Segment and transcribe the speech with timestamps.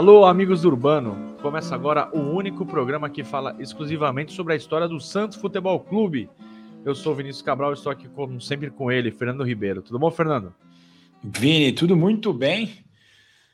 [0.00, 1.36] Alô, amigos do Urbano!
[1.42, 6.30] Começa agora o único programa que fala exclusivamente sobre a história do Santos Futebol Clube.
[6.86, 9.82] Eu sou Vinícius Cabral e estou aqui, como sempre, com ele, Fernando Ribeiro.
[9.82, 10.54] Tudo bom, Fernando?
[11.22, 12.82] Vini, tudo muito bem.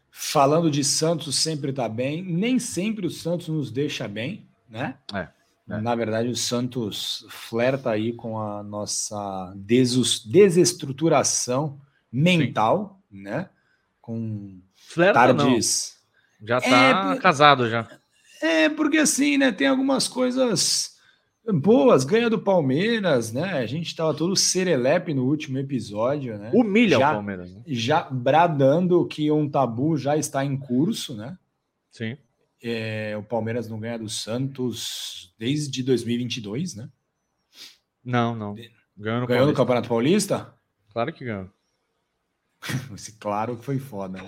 [0.09, 2.23] Falando de Santos, sempre está bem.
[2.23, 4.99] Nem sempre o Santos nos deixa bem, né?
[5.13, 5.27] É.
[5.69, 5.81] É.
[5.81, 11.81] Na verdade, o Santos flerta aí com a nossa desestruturação
[12.13, 13.23] mental, Sim.
[13.25, 13.51] né?
[14.01, 15.91] Com flerta, tardes.
[15.91, 15.96] Não.
[16.43, 17.89] Já tá é, casado já.
[18.43, 19.53] É, porque assim, né?
[19.53, 20.97] Tem algumas coisas
[21.53, 23.55] boas, ganha do Palmeiras, né?
[23.55, 26.51] A gente estava todo serelepe no último episódio, né?
[26.53, 27.53] Humilha já, o Palmeiras.
[27.53, 27.63] Né?
[27.67, 31.39] Já bradando que um tabu já está em curso, né?
[31.91, 32.17] Sim.
[32.63, 36.89] É, o Palmeiras não ganha do Santos desde 2022, né?
[38.05, 38.55] Não, não.
[38.97, 40.55] Ganhou no, ganhou no Campeonato Paulista?
[40.93, 41.51] Claro que ganhou.
[42.95, 44.19] Esse claro que foi foda.
[44.19, 44.27] Né?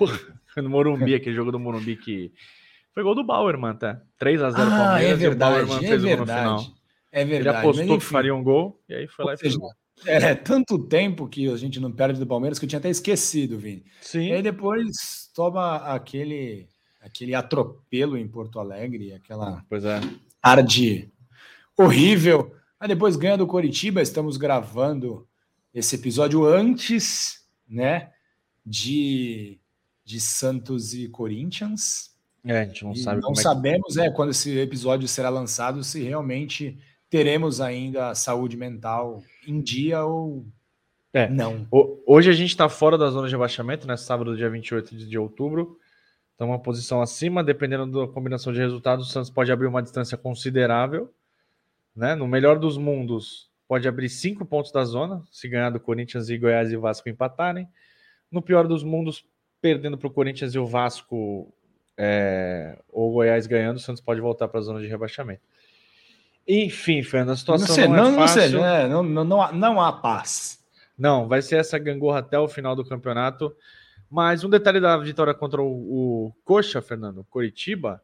[0.62, 2.32] No Morumbi, aquele jogo do Morumbi que.
[2.92, 4.00] Foi gol do Bauerman, tá?
[4.20, 5.12] 3x0 ah, Palmeiras.
[5.12, 6.74] É verdade, é verdade.
[7.12, 7.48] É verdade.
[7.48, 9.70] Ele apostou que faria um gol e aí foi lá e fez gol.
[10.06, 13.58] É, tanto tempo que a gente não perde do Palmeiras que eu tinha até esquecido,
[13.58, 13.84] Vini.
[14.00, 14.28] Sim.
[14.28, 16.68] E aí depois toma aquele
[17.00, 20.00] aquele atropelo em Porto Alegre, aquela pois é.
[20.42, 21.10] tarde
[21.76, 22.54] horrível.
[22.78, 25.26] Aí depois ganha do Coritiba, estamos gravando
[25.72, 28.10] esse episódio antes, né,
[28.64, 29.58] de,
[30.08, 32.16] de Santos e Corinthians.
[32.42, 33.20] É, a gente não e sabe.
[33.20, 34.08] Não sabemos, é, que...
[34.08, 36.78] é, quando esse episódio será lançado, se realmente
[37.10, 40.46] teremos ainda saúde mental em dia ou
[41.12, 41.28] é.
[41.28, 41.66] não.
[42.06, 43.98] Hoje a gente está fora da zona de rebaixamento, né?
[43.98, 45.78] Sábado, dia 28 de outubro.
[46.34, 50.16] Então, uma posição acima, dependendo da combinação de resultados, o Santos pode abrir uma distância
[50.16, 51.12] considerável.
[51.94, 52.14] Né?
[52.14, 56.38] No melhor dos mundos, pode abrir cinco pontos da zona, se ganhar do Corinthians e
[56.38, 57.68] Goiás e Vasco empatarem.
[58.30, 59.26] No pior dos mundos,
[59.60, 61.52] perdendo para o Corinthians e o Vasco
[61.96, 65.42] é, ou o Goiás ganhando, o Santos pode voltar para a zona de rebaixamento.
[66.46, 68.60] Enfim, Fernando, a situação não, não, é não é fácil.
[68.60, 70.64] Não, não, não, não, há, não há paz.
[70.96, 73.54] Não, vai ser essa gangorra até o final do campeonato.
[74.10, 78.02] Mas um detalhe da vitória contra o, o Coxa, Fernando, Coritiba.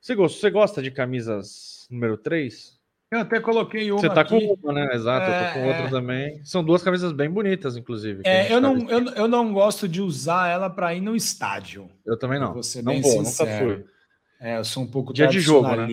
[0.00, 2.77] Você gosta, você gosta de camisas número 3?
[3.10, 4.00] Eu até coloquei uma.
[4.00, 4.46] Você tá aqui.
[4.46, 4.94] com uma, né?
[4.94, 5.90] Exato, é, eu tô com outra é...
[5.90, 6.44] também.
[6.44, 8.22] São duas camisas bem bonitas, inclusive.
[8.24, 11.88] É, eu, não, eu, eu não gosto de usar ela para ir no estádio.
[12.04, 12.52] Eu também não.
[12.52, 13.66] Você não vou, sincero.
[13.66, 13.98] nunca fui.
[14.40, 15.88] É, eu sou um pouco Dia de jogo, né?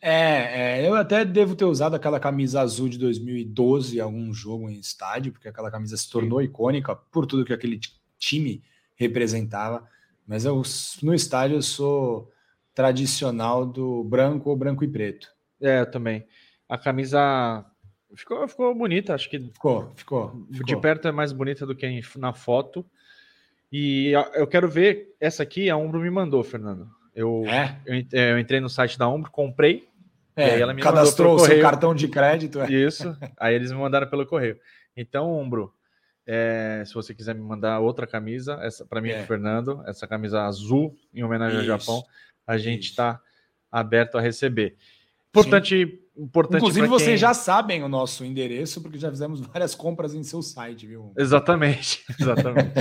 [0.00, 4.68] É, é, eu até devo ter usado aquela camisa azul de 2012 em algum jogo
[4.68, 6.46] em estádio, porque aquela camisa se tornou Sim.
[6.46, 7.80] icônica por tudo que aquele
[8.18, 8.62] time
[8.94, 9.88] representava.
[10.26, 10.60] Mas eu,
[11.02, 12.30] no estádio eu sou
[12.74, 15.28] tradicional do branco ou branco e preto.
[15.60, 16.24] É, eu também.
[16.68, 17.64] A camisa
[18.14, 20.66] ficou, ficou bonita, acho que ficou, ficou, ficou.
[20.66, 22.84] De perto é mais bonita do que na foto.
[23.70, 26.88] E eu quero ver essa aqui, a Umbro me mandou, Fernando.
[27.14, 27.80] Eu, é?
[27.84, 29.88] eu, é, eu entrei no site da Umbro, comprei.
[30.34, 32.60] É, e ela me cadastrou o seu cartão de crédito.
[32.60, 32.70] É.
[32.70, 33.16] Isso.
[33.36, 34.56] Aí eles me mandaram pelo correio.
[34.96, 35.74] Então, Umbro,
[36.24, 39.24] é, se você quiser me mandar outra camisa, essa para mim é.
[39.24, 41.72] Fernando, essa camisa azul em homenagem Isso.
[41.72, 42.04] ao Japão,
[42.46, 43.20] a gente está
[43.70, 44.76] aberto a receber.
[45.30, 46.90] Importante, importante Inclusive, quem...
[46.90, 51.12] vocês já sabem o nosso endereço, porque já fizemos várias compras em seu site, viu?
[51.16, 52.72] Exatamente, exatamente.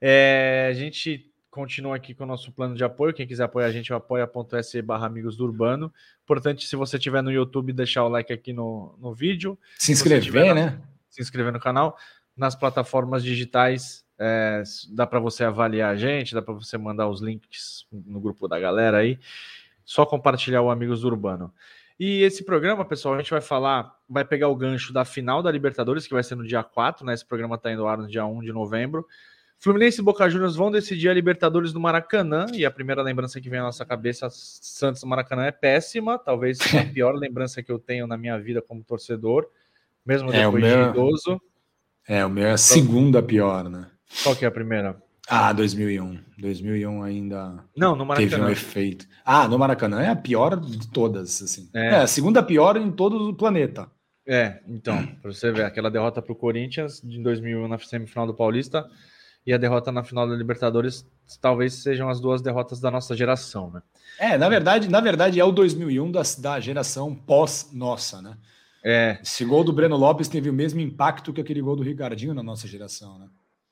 [0.00, 3.14] é, a gente continua aqui com o nosso plano de apoio.
[3.14, 5.92] Quem quiser apoiar a gente, apoia.se barra amigos do Urbano.
[6.22, 9.58] Importante, se você estiver no YouTube, deixar o like aqui no, no vídeo.
[9.78, 10.80] Se inscrever, né?
[11.10, 11.96] Se inscrever no canal
[12.36, 14.06] nas plataformas digitais.
[14.20, 18.48] É, dá para você avaliar a gente, dá para você mandar os links no grupo
[18.48, 19.18] da galera aí.
[19.84, 21.52] Só compartilhar o Amigos do Urbano.
[21.98, 25.50] E esse programa, pessoal, a gente vai falar, vai pegar o gancho da final da
[25.50, 27.12] Libertadores, que vai ser no dia 4, né?
[27.12, 29.04] Esse programa está indo ao ar no dia 1 de novembro.
[29.58, 33.50] Fluminense e Boca Juniors vão decidir a Libertadores do Maracanã, e a primeira lembrança que
[33.50, 37.80] vem à nossa cabeça, Santos do Maracanã, é péssima, talvez a pior lembrança que eu
[37.80, 39.48] tenho na minha vida como torcedor,
[40.06, 41.40] mesmo é, depois é, de idoso.
[42.06, 43.90] É, o meu é a segunda pior, né?
[44.22, 45.02] Qual que é a primeira?
[45.28, 46.18] Ah, 2001.
[46.38, 48.30] 2001 ainda não, no Maracanã.
[48.30, 49.06] teve um efeito.
[49.24, 51.68] Ah, no Maracanã é a pior de todas, assim.
[51.74, 53.90] É, é a segunda pior em todo o planeta.
[54.26, 58.34] É, então, para você ver, aquela derrota para o Corinthians de 2001 na semifinal do
[58.34, 58.86] Paulista
[59.46, 61.06] e a derrota na final da Libertadores
[61.40, 63.82] talvez sejam as duas derrotas da nossa geração, né?
[64.18, 68.36] É, na verdade, na verdade é o 2001 da, da geração pós nossa, né?
[68.84, 69.18] É.
[69.22, 72.42] Esse gol do Breno Lopes teve o mesmo impacto que aquele gol do Ricardinho na
[72.42, 73.28] nossa geração, né?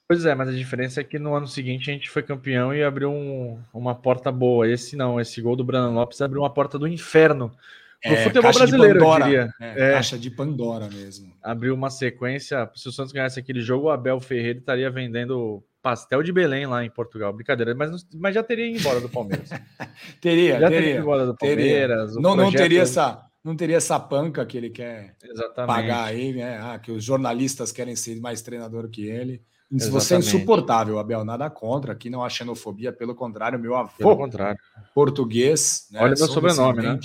[0.09, 2.83] Pois é, mas a diferença é que no ano seguinte a gente foi campeão e
[2.83, 4.69] abriu um, uma porta boa.
[4.69, 7.53] Esse não, esse gol do Breno Lopes abriu uma porta do inferno
[8.01, 9.55] pro é, futebol brasileiro, eu diria.
[9.61, 11.33] É, é, caixa de Pandora mesmo.
[11.43, 12.71] Abriu uma sequência.
[12.75, 16.85] Se o Santos ganhasse aquele jogo, o Abel Ferreira estaria vendendo pastel de Belém lá
[16.85, 17.33] em Portugal.
[17.33, 19.51] Brincadeira, mas, mas já teria ido embora do Palmeiras.
[20.21, 20.79] teria, já teria.
[20.79, 22.15] teria ido embora do Palmeiras.
[22.17, 25.73] Não, não teria essa não teria essa panca que ele quer Exatamente.
[25.73, 26.59] pagar aí, né?
[26.61, 29.41] Ah, que os jornalistas querem ser mais treinador que ele.
[29.79, 31.93] Se você é insuportável, Abel, nada contra.
[31.93, 34.61] Aqui não há xenofobia, pelo contrário, meu avô pelo contrário.
[34.95, 35.89] português.
[35.91, 36.01] Né?
[36.01, 36.99] Olha meu sobrenome, né?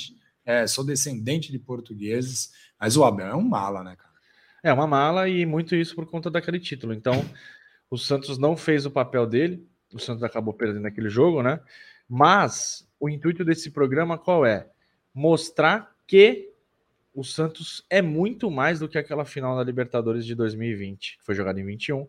[0.46, 4.12] É, sou descendente de portugueses, mas o Abel é um mala, né, cara?
[4.64, 6.94] É uma mala e muito isso por conta daquele título.
[6.94, 7.26] Então,
[7.90, 11.60] o Santos não fez o papel dele, o Santos acabou perdendo aquele jogo, né?
[12.08, 14.68] Mas o intuito desse programa qual é?
[15.14, 16.50] Mostrar que
[17.14, 21.36] o Santos é muito mais do que aquela final da Libertadores de 2020, que foi
[21.36, 22.08] jogada em 21.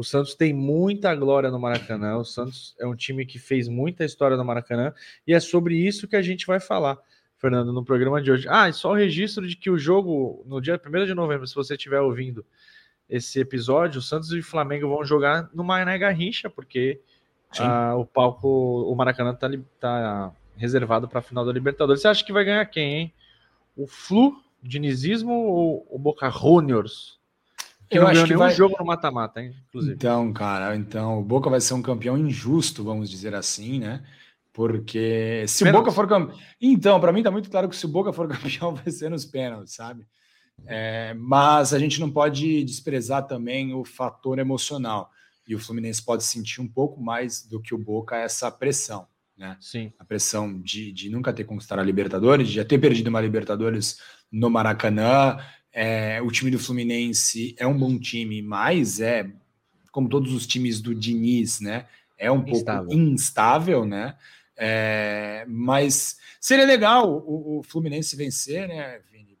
[0.00, 2.16] O Santos tem muita glória no Maracanã.
[2.16, 4.94] O Santos é um time que fez muita história no Maracanã
[5.26, 6.96] e é sobre isso que a gente vai falar,
[7.36, 8.46] Fernando, no programa de hoje.
[8.48, 11.54] Ah, e só o registro de que o jogo, no dia 1 de novembro, se
[11.54, 12.42] você estiver ouvindo
[13.10, 17.02] esse episódio, o Santos e o Flamengo vão jogar no Mané Garrincha, porque
[17.58, 18.48] ah, o palco,
[18.90, 22.00] o Maracanã está tá reservado para a final da Libertadores.
[22.00, 23.14] Você acha que vai ganhar quem, hein?
[23.76, 27.19] O Flu, dinizismo ou o Boca Juniors?
[27.90, 28.52] Que eu não acho que vai...
[28.52, 29.54] jogo no mata-mata, hein?
[29.68, 29.94] Inclusive.
[29.94, 34.04] Então, cara, então o Boca vai ser um campeão injusto, vamos dizer assim, né?
[34.52, 36.38] Porque se o Boca for campeão.
[36.60, 39.24] Então, para mim tá muito claro que se o Boca for campeão, vai ser nos
[39.24, 40.06] pênaltis, sabe?
[40.66, 45.10] É, mas a gente não pode desprezar também o fator emocional.
[45.46, 49.08] E o Fluminense pode sentir um pouco mais do que o Boca essa pressão
[49.40, 49.56] né?
[49.58, 49.90] Sim.
[49.98, 53.98] A pressão de, de nunca ter conquistado a Libertadores, de já ter perdido uma Libertadores
[54.30, 55.38] no Maracanã.
[55.72, 59.30] É, o time do Fluminense é um bom time, mas é,
[59.90, 61.86] como todos os times do Diniz, né?
[62.18, 62.88] É um instável.
[62.88, 64.16] pouco instável, né?
[64.56, 69.38] É, mas seria legal o, o, Fluminense vencer, né, Vini?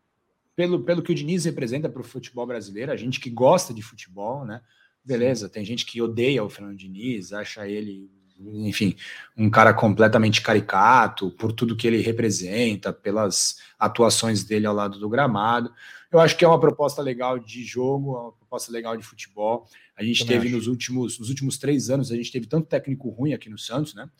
[0.56, 3.82] Pelo, pelo que o Diniz representa para o futebol brasileiro, a gente que gosta de
[3.82, 4.62] futebol, né?
[5.04, 8.10] Beleza, tem gente que odeia o Fernando Diniz, acha ele
[8.42, 8.96] enfim,
[9.36, 15.08] um cara completamente caricato por tudo que ele representa, pelas atuações dele ao lado do
[15.08, 15.72] gramado.
[16.12, 19.68] Eu acho que é uma proposta legal de jogo, é uma proposta legal de futebol.
[19.96, 23.08] A gente Também teve nos últimos, nos últimos três anos, a gente teve tanto técnico
[23.10, 24.10] ruim aqui no Santos, né?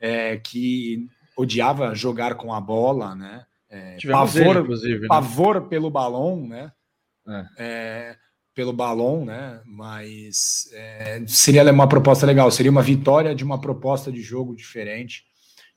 [0.00, 1.06] É, que
[1.36, 3.44] odiava jogar com a bola, né?
[3.68, 5.08] É, pavor, ele, né?
[5.08, 6.72] pavor pelo balão, né?
[7.26, 7.46] É.
[7.58, 8.16] é
[8.54, 9.60] pelo balão, né?
[9.66, 15.24] Mas é, seria uma proposta legal, seria uma vitória de uma proposta de jogo diferente.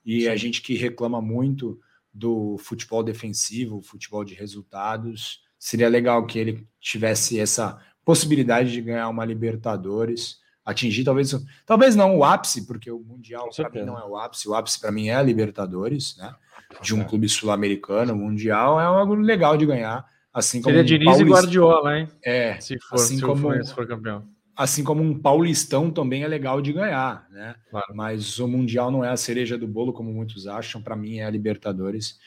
[0.06, 0.28] E Sim.
[0.28, 1.80] a gente que reclama muito
[2.14, 9.10] do futebol defensivo, futebol de resultados, seria legal que ele tivesse essa possibilidade de ganhar
[9.10, 14.06] uma Libertadores, atingir talvez, talvez não o ápice, porque o mundial para mim não é
[14.06, 16.34] o ápice, o ápice para mim é a Libertadores, né?
[16.82, 17.06] De um é.
[17.06, 20.06] clube sul-americano, o mundial é algo legal de ganhar
[20.38, 21.28] Assim como Seria Diniz Paulist...
[21.28, 22.08] e Guardiola, hein?
[22.24, 24.24] É, se for, assim se como, for, se for campeão.
[24.56, 27.56] Assim como um paulistão também é legal de ganhar, né?
[27.72, 27.88] Claro.
[27.96, 30.80] Mas o Mundial não é a cereja do bolo, como muitos acham.
[30.80, 32.20] Para mim é a Libertadores.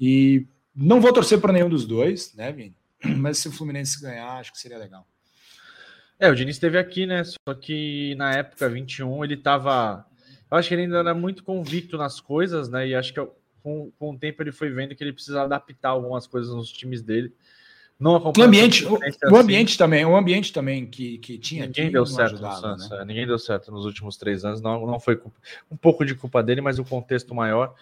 [0.00, 2.76] E não vou torcer para nenhum dos dois, né, Vini?
[3.18, 5.06] Mas se o Fluminense ganhar, acho que seria legal.
[6.18, 7.24] É, o Diniz esteve aqui, né?
[7.24, 10.06] Só que na época 21 ele estava.
[10.50, 12.86] Eu acho que ele ainda era muito convicto nas coisas, né?
[12.86, 13.20] E acho que
[13.62, 17.02] com, com o tempo ele foi vendo que ele precisa adaptar algumas coisas nos times
[17.02, 17.34] dele.
[17.98, 19.16] Não o ambiente, o, assim.
[19.30, 21.66] o, ambiente também, o ambiente também que, que tinha.
[21.66, 22.90] Ninguém deu certo ajudava, no Santos.
[22.90, 23.04] Né?
[23.04, 24.60] Ninguém deu certo nos últimos três anos.
[24.60, 25.38] Não, não foi culpa,
[25.70, 27.74] um pouco de culpa dele, mas o contexto maior.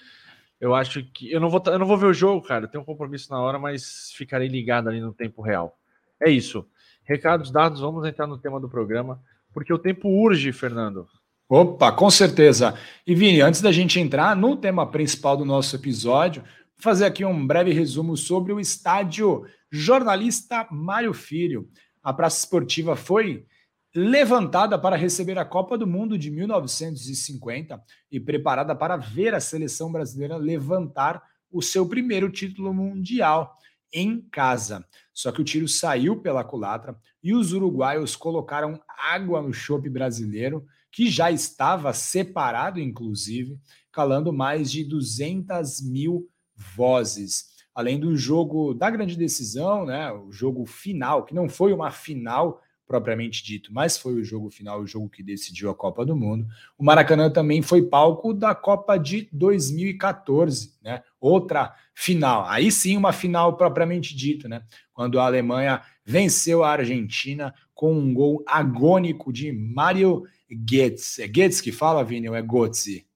[0.60, 2.66] Eu acho que eu não vou, eu não vou ver o jogo, cara.
[2.66, 5.78] Eu tenho um compromisso na hora, mas ficarei ligado ali no tempo real.
[6.20, 6.66] É isso.
[7.02, 9.20] Recados dados, vamos entrar no tema do programa,
[9.52, 11.08] porque o tempo urge, Fernando.
[11.48, 12.78] Opa, com certeza.
[13.06, 17.24] E Vini, antes da gente entrar no tema principal do nosso episódio, vou fazer aqui
[17.24, 21.68] um breve resumo sobre o estádio jornalista Mário Filho.
[22.02, 23.44] A Praça Esportiva foi
[23.94, 29.90] levantada para receber a Copa do Mundo de 1950 e preparada para ver a seleção
[29.90, 33.56] brasileira levantar o seu primeiro título mundial
[33.92, 34.86] em casa.
[35.12, 40.64] Só que o tiro saiu pela culatra e os uruguaios colocaram água no chope brasileiro,
[40.92, 43.58] que já estava separado, inclusive,
[43.92, 50.66] calando mais de 200 mil vozes além do jogo da grande decisão, né, o jogo
[50.66, 55.08] final, que não foi uma final propriamente dito, mas foi o jogo final, o jogo
[55.08, 56.44] que decidiu a Copa do Mundo.
[56.76, 61.00] O Maracanã também foi palco da Copa de 2014, né?
[61.20, 62.44] Outra final.
[62.48, 64.64] Aí sim, uma final propriamente dito, né?
[64.92, 71.22] Quando a Alemanha venceu a Argentina com um gol agônico de Mario Götze.
[71.22, 73.06] É Götze que fala, Vini, ou é Götze?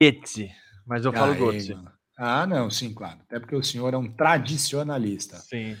[0.00, 0.52] Götze,
[0.86, 1.76] mas eu falo Götze.
[2.16, 3.18] Ah, não, sim, claro.
[3.22, 5.38] Até porque o senhor é um tradicionalista.
[5.38, 5.76] Sim.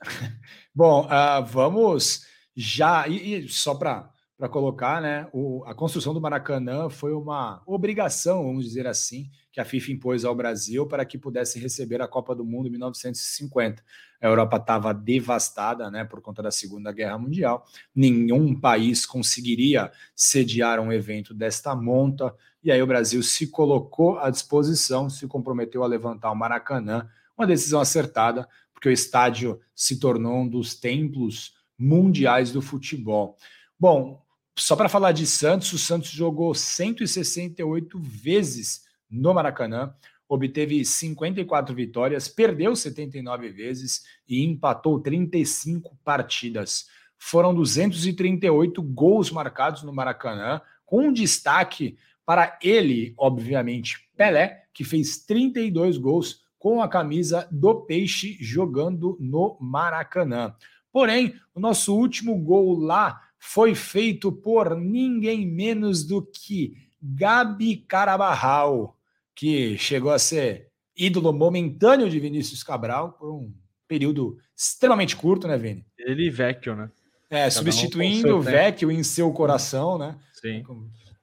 [0.74, 2.26] Bom, uh, vamos
[2.56, 3.06] já.
[3.06, 4.10] E, e só para
[4.50, 5.28] colocar, né?
[5.32, 10.24] O, a construção do Maracanã foi uma obrigação, vamos dizer assim, que a FIFA impôs
[10.24, 13.84] ao Brasil para que pudesse receber a Copa do Mundo em 1950.
[14.20, 17.64] A Europa estava devastada, né, por conta da Segunda Guerra Mundial.
[17.94, 22.34] Nenhum país conseguiria sediar um evento desta monta.
[22.64, 27.08] E aí o Brasil se colocou à disposição, se comprometeu a levantar o Maracanã.
[27.38, 28.48] Uma decisão acertada,
[28.84, 33.34] porque o estádio se tornou um dos templos mundiais do futebol.
[33.80, 34.22] Bom,
[34.58, 39.94] só para falar de Santos, o Santos jogou 168 vezes no Maracanã,
[40.28, 46.86] obteve 54 vitórias, perdeu 79 vezes e empatou 35 partidas.
[47.16, 55.24] Foram 238 gols marcados no Maracanã, com um destaque para ele, obviamente, Pelé, que fez
[55.24, 60.54] 32 gols com a camisa do Peixe jogando no Maracanã.
[60.90, 68.96] Porém, o nosso último gol lá foi feito por ninguém menos do que Gabi Carabarral,
[69.34, 73.52] que chegou a ser ídolo momentâneo de Vinícius Cabral por um
[73.86, 75.84] período extremamente curto, né, Vini?
[75.98, 76.90] Ele e Vecchio, né?
[77.28, 80.18] É, Cada substituindo um o Vecchio em seu coração, né?
[80.32, 80.64] Sim.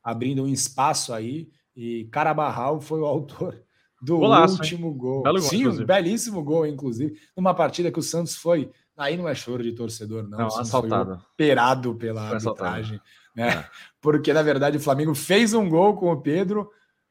[0.04, 1.50] Abrindo um espaço aí.
[1.76, 3.60] E Carabarral foi o autor
[4.02, 4.98] do Golaço, último hein?
[4.98, 5.24] gol.
[5.24, 9.34] Belo Sim, um belíssimo gol, inclusive, numa partida que o Santos foi Aí não é
[9.34, 10.38] choro de torcedor, não.
[10.38, 11.20] Não, assaltado.
[11.34, 13.02] operado pela foi arbitragem.
[13.36, 13.50] Né?
[13.50, 13.66] É.
[14.00, 16.70] Porque, na verdade, o Flamengo fez um gol com o Pedro.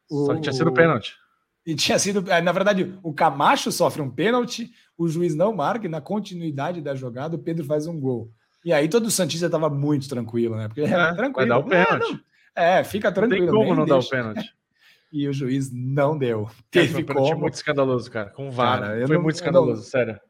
[0.09, 1.17] O, Só que tinha sido pênalti.
[1.67, 2.31] E tinha sido.
[2.31, 6.81] É, na verdade, o Camacho sofre um pênalti, o juiz não marca, e na continuidade
[6.81, 8.31] da jogada, o Pedro faz um gol.
[8.65, 10.69] E aí todo o Santista estava muito tranquilo, né?
[10.69, 11.33] Porque é, tranquilo.
[11.35, 12.25] Vai dar o pênalti.
[12.55, 13.47] É, fica tranquilo.
[13.47, 14.01] Não tem como não deixa.
[14.01, 14.55] dar o pênalti.
[15.13, 16.49] E o juiz não deu.
[16.71, 17.41] Teve é, como.
[17.41, 18.31] muito escandaloso, cara.
[18.31, 18.81] Com VAR.
[18.81, 20.21] Cara, foi não, muito escandaloso, não, sério.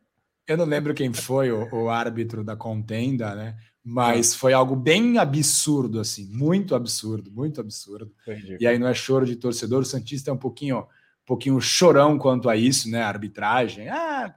[0.47, 3.57] Eu não lembro quem foi o, o árbitro da contenda, né?
[3.85, 8.13] Mas foi algo bem absurdo, assim, muito absurdo, muito absurdo.
[8.27, 8.59] Entendi.
[8.61, 10.87] E aí não é choro de torcedor, o Santista é um pouquinho, um
[11.27, 13.03] pouquinho chorão quanto a isso, né?
[13.03, 13.89] A arbitragem.
[13.89, 14.35] Ah,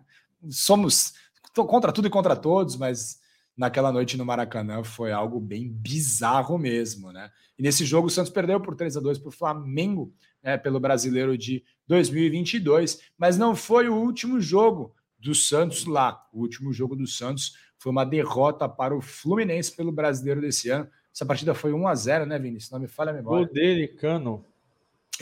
[0.49, 1.13] somos
[1.55, 3.19] contra tudo e contra todos, mas
[3.55, 7.29] naquela noite no Maracanã foi algo bem bizarro mesmo, né?
[7.57, 10.79] E nesse jogo o Santos perdeu por 3 a 2 para o Flamengo, né, pelo
[10.79, 16.21] Brasileiro de 2022, mas não foi o último jogo do Santos lá.
[16.33, 20.87] O último jogo do Santos foi uma derrota para o Fluminense pelo brasileiro desse ano.
[21.13, 22.71] Essa partida foi 1 a 0 né, Vinícius?
[22.71, 23.45] Não me falha a memória.
[23.45, 24.43] O dele, Cano.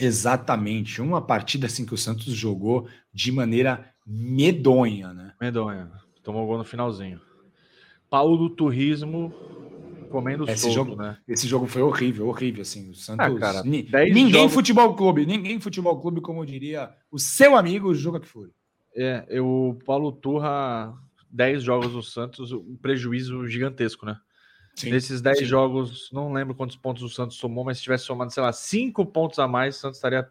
[0.00, 1.02] Exatamente.
[1.02, 5.34] Uma partida assim que o Santos jogou de maneira medonha, né?
[5.40, 5.90] Medonha.
[6.22, 7.20] Tomou gol no finalzinho.
[8.08, 9.32] Paulo Turismo
[10.12, 11.18] comendo esse solto, jogo, né?
[11.26, 12.90] Esse jogo foi horrível, horrível, assim.
[12.90, 13.26] O Santos.
[13.26, 14.54] Ah, cara, ninguém jogos...
[14.54, 18.50] futebol clube, ninguém futebol clube, como diria o seu amigo Joga que foi.
[18.94, 20.94] É, o Paulo Turra,
[21.30, 24.18] 10 jogos do Santos, um prejuízo gigantesco, né?
[24.74, 28.32] Sim, Nesses 10 jogos, não lembro quantos pontos o Santos somou, mas se tivesse somado,
[28.32, 30.28] sei lá, 5 pontos a mais, o Santos estaria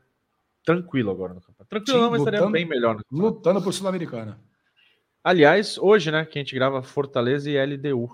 [0.63, 1.69] tranquilo agora no campeonato.
[1.69, 3.01] Tranquilo, Sim, não, mas lutando, estaria bem melhor.
[3.11, 4.39] lutando por Sul-Americana.
[5.23, 8.09] Aliás, hoje, né, que a gente grava Fortaleza e LDU,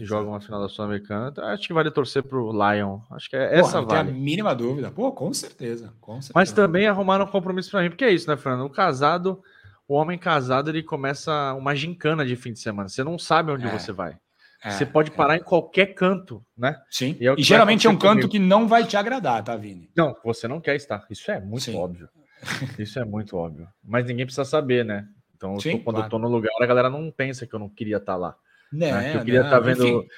[0.00, 3.00] jogam a final da Sul-Americana, então, acho que vale torcer pro Lion.
[3.10, 3.86] Acho que é essa vale.
[3.86, 4.90] Não tem a mínima dúvida.
[4.90, 6.32] Pô, com certeza, com certeza.
[6.34, 8.66] Mas também arrumaram um compromisso para mim, porque é isso, né, Fernando?
[8.66, 9.42] O casado
[9.86, 12.88] o homem casado ele começa uma gincana de fim de semana.
[12.88, 14.16] Você não sabe onde é, você vai.
[14.62, 15.14] É, você pode é.
[15.14, 15.36] parar é.
[15.38, 16.80] em qualquer canto, né?
[16.90, 17.16] Sim.
[17.20, 18.30] E, é e geralmente é um canto comigo.
[18.30, 19.90] que não vai te agradar, tá, Vini?
[19.94, 21.04] Não, você não quer estar.
[21.10, 21.76] Isso é muito Sim.
[21.76, 22.08] óbvio.
[22.78, 23.68] Isso é muito óbvio.
[23.82, 25.06] Mas ninguém precisa saber, né?
[25.36, 26.06] Então, Sim, tô, quando claro.
[26.06, 28.34] eu tô no lugar, a galera não pensa que eu não queria estar lá.
[28.74, 28.92] Né?
[28.92, 29.12] né?
[29.12, 29.86] Que eu queria estar tá vendo.
[29.86, 30.08] Enfim.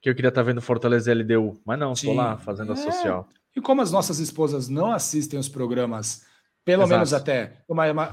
[0.00, 1.60] Que eu queria estar tá vendo Fortaleza LDU.
[1.64, 2.78] Mas não, tô lá fazendo a é.
[2.78, 3.28] social.
[3.54, 6.24] E como as nossas esposas não assistem os programas
[6.64, 6.94] pelo Exato.
[6.94, 7.64] menos até.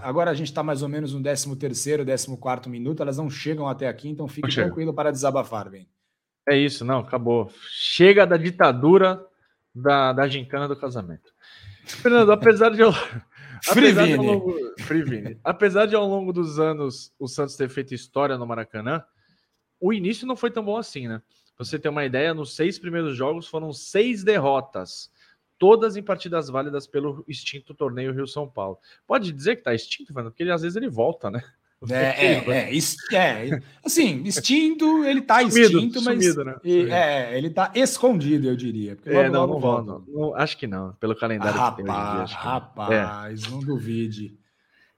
[0.01, 3.29] Agora a gente está mais ou menos no 13 terceiro, 14 quarto minuto, elas não
[3.29, 5.88] chegam até aqui, então fique tranquilo para desabafar, bem.
[6.48, 7.51] É isso, não, acabou.
[7.69, 9.24] Chega da ditadura
[9.74, 11.31] da, da gincana do casamento.
[11.86, 12.89] Fernando, apesar de eu.
[13.69, 14.55] apesar de, ao longo,
[15.43, 19.03] apesar de ao longo dos anos o Santos ter feito história no Maracanã,
[19.79, 21.21] o início não foi tão bom assim, né?
[21.55, 25.12] Pra você ter uma ideia, nos seis primeiros jogos foram seis derrotas
[25.59, 28.79] todas em partidas válidas pelo extinto torneio Rio São Paulo.
[29.05, 31.43] Pode dizer que está extinto, Fernando, porque ele, às vezes ele volta, né?
[31.89, 32.71] É, é,
[33.13, 36.55] é, é, assim, extinto, ele tá extinto, mas sumido, né?
[36.63, 38.95] é, ele tá escondido, eu diria.
[38.95, 39.91] Porque é, não, não, volta.
[39.91, 42.38] Não, não, acho que não, pelo calendário rapaz, que tem hoje em dia.
[42.38, 44.38] Rapaz, não duvide.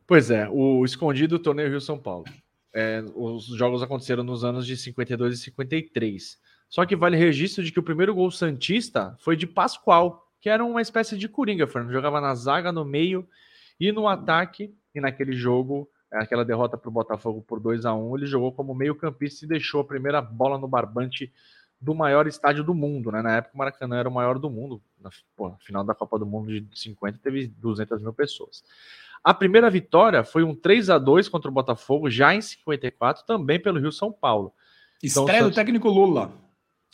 [0.07, 2.25] Pois é, o escondido torneio Rio São Paulo.
[2.73, 6.39] É, os jogos aconteceram nos anos de 52 e 53.
[6.69, 10.63] Só que vale registro de que o primeiro gol Santista foi de Pascoal, que era
[10.63, 11.91] uma espécie de coringa, Fernando.
[11.91, 13.27] Jogava na zaga, no meio
[13.79, 14.73] e no ataque.
[14.95, 18.73] E naquele jogo, aquela derrota para o Botafogo por 2 a 1 ele jogou como
[18.73, 21.31] meio-campista e deixou a primeira bola no barbante
[21.79, 23.21] do maior estádio do mundo, né?
[23.21, 24.81] Na época o Maracanã era o maior do mundo.
[24.99, 28.63] Na pô, final da Copa do Mundo de 50 teve 200 mil pessoas.
[29.23, 33.59] A primeira vitória foi um 3 a 2 contra o Botafogo, já em 54, também
[33.59, 34.53] pelo Rio São Paulo.
[35.03, 35.55] Então, Estreia Santos...
[35.55, 36.31] do técnico Lula.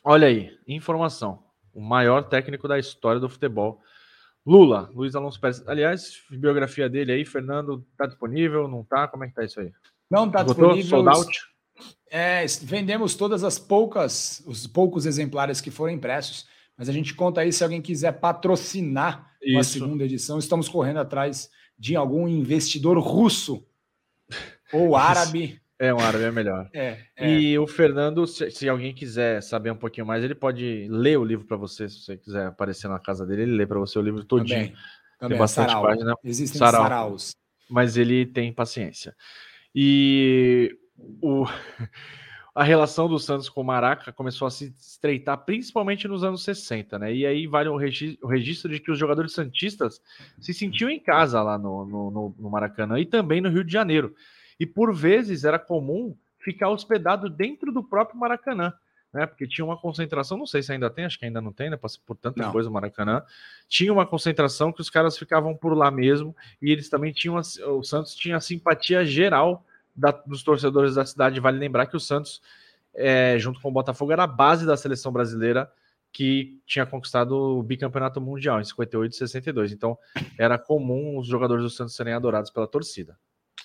[0.03, 1.43] Olha aí, informação.
[1.73, 3.81] O maior técnico da história do futebol.
[4.45, 5.65] Lula, Luiz Alonso Pérez.
[5.67, 8.67] Aliás, biografia dele aí, Fernando, tá disponível?
[8.67, 9.07] Não tá?
[9.07, 9.71] Como é que tá isso aí?
[10.09, 11.03] Não tá disponível.
[11.03, 11.39] Sold out?
[12.09, 17.41] É, vendemos todas as poucas, os poucos exemplares que foram impressos, mas a gente conta
[17.41, 20.39] aí se alguém quiser patrocinar a segunda edição.
[20.39, 23.65] Estamos correndo atrás de algum investidor russo
[24.71, 25.61] ou árabe.
[25.79, 26.69] É, um árabe é melhor.
[26.73, 27.29] É, é.
[27.29, 31.23] E o Fernando, se, se, alguém quiser saber um pouquinho mais, ele pode ler o
[31.23, 34.01] livro para você, se você quiser aparecer na casa dele, ele lê para você o
[34.01, 34.59] livro todinho.
[34.59, 34.75] Também,
[35.19, 35.29] também.
[35.29, 35.83] Tem bastante Sarau.
[35.83, 36.15] página.
[36.23, 37.35] Existem Sarau, saraus.
[37.69, 39.15] Mas ele tem paciência.
[39.75, 40.75] E
[41.21, 41.45] o,
[42.57, 46.97] a relação do Santos com o Maraca começou a se estreitar, principalmente nos anos 60,
[46.97, 47.13] né?
[47.13, 50.01] E aí vale o registro, o de que os jogadores santistas
[50.41, 54.15] se sentiam em casa lá no, no, no Maracanã e também no Rio de Janeiro.
[54.59, 58.73] E por vezes era comum ficar hospedado dentro do próprio Maracanã.
[59.13, 61.69] Né, porque tinha uma concentração, não sei se ainda tem, acho que ainda não tem,
[61.69, 61.77] né?
[61.77, 62.51] Passou por tanta não.
[62.51, 63.21] coisa no Maracanã.
[63.69, 67.39] Tinha uma concentração que os caras ficavam por lá mesmo, e eles também tinham.
[67.67, 69.63] O Santos tinha a simpatia geral
[69.97, 71.39] da, dos torcedores da cidade.
[71.39, 72.41] Vale lembrar que o Santos,
[72.93, 75.69] é, junto com o Botafogo, era a base da seleção brasileira
[76.11, 79.71] que tinha conquistado o bicampeonato mundial em 58 e 62.
[79.71, 79.97] Então,
[80.37, 83.17] era comum os jogadores do Santos serem adorados pela torcida.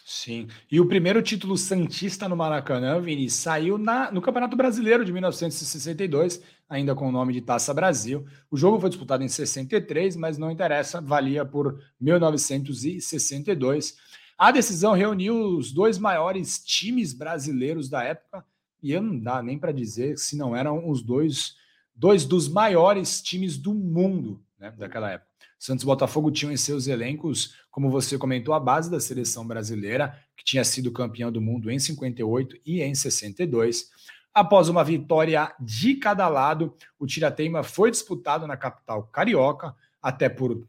[0.05, 0.49] Sim.
[0.71, 6.43] E o primeiro título Santista no Maracanã, Vini, saiu na, no Campeonato Brasileiro de 1962,
[6.69, 8.27] ainda com o nome de Taça Brasil.
[8.51, 13.97] O jogo foi disputado em 63, mas não interessa, valia por 1962.
[14.43, 18.45] A decisão reuniu os dois maiores times brasileiros da época,
[18.83, 21.55] e não dá nem para dizer se não eram os dois,
[21.95, 25.31] dois dos maiores times do mundo né, daquela época.
[25.61, 30.21] Santos e Botafogo tinham em seus elencos, como você comentou, a base da seleção brasileira,
[30.37, 33.93] que tinha sido campeão do mundo em 58 e em 62.
[34.35, 40.67] Após uma vitória de cada lado, o tirateima foi disputado na capital carioca, até por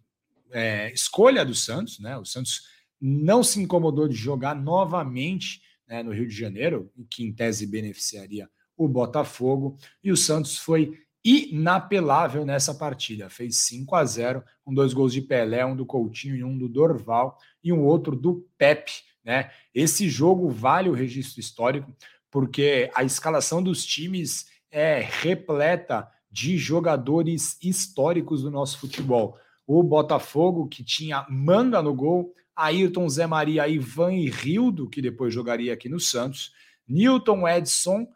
[0.52, 2.16] é, escolha do Santos, né?
[2.20, 7.34] O Santos não se incomodou de jogar novamente né, no Rio de Janeiro, que em
[7.34, 13.30] tese beneficiaria o Botafogo, e o Santos foi inapelável nessa partida.
[13.30, 16.68] Fez 5 a 0 com dois gols de Pelé, um do Coutinho e um do
[16.68, 18.92] Dorval, e um outro do Pepe.
[19.24, 19.50] Né?
[19.74, 21.96] Esse jogo vale o registro histórico,
[22.30, 29.38] porque a escalação dos times é repleta de jogadores históricos do nosso futebol.
[29.66, 35.34] O Botafogo, que tinha Manga no gol, Ayrton, Zé Maria, Ivan e Rildo, que depois
[35.34, 36.52] jogaria aqui no Santos,
[36.88, 38.08] Newton, Edson,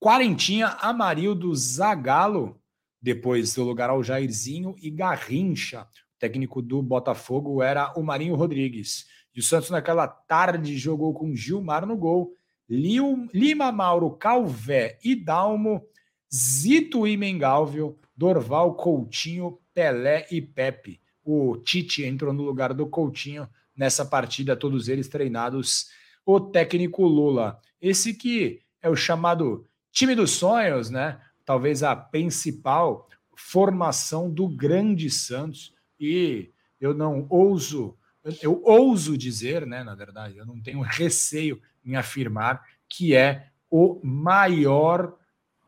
[0.00, 2.60] Quarentinha, Amarildo, Zagalo,
[3.00, 5.82] depois deu lugar ao Jairzinho e Garrincha.
[5.82, 9.06] O técnico do Botafogo era o Marinho Rodrigues.
[9.34, 12.34] E o Santos, naquela tarde, jogou com Gilmar no gol,
[12.68, 15.84] Lima Mauro, Calvé e Dalmo,
[16.32, 23.48] Zito e Mengalvio, Dorval, Coutinho, Pelé e Pepe o Tite entrou no lugar do Coutinho
[23.76, 25.88] nessa partida, todos eles treinados
[26.24, 27.60] o técnico Lula.
[27.80, 31.20] Esse que é o chamado time dos sonhos, né?
[31.44, 37.96] Talvez a principal formação do grande Santos e eu não ouso,
[38.40, 44.00] eu ouso dizer, né, na verdade, eu não tenho receio em afirmar que é o
[44.02, 45.16] maior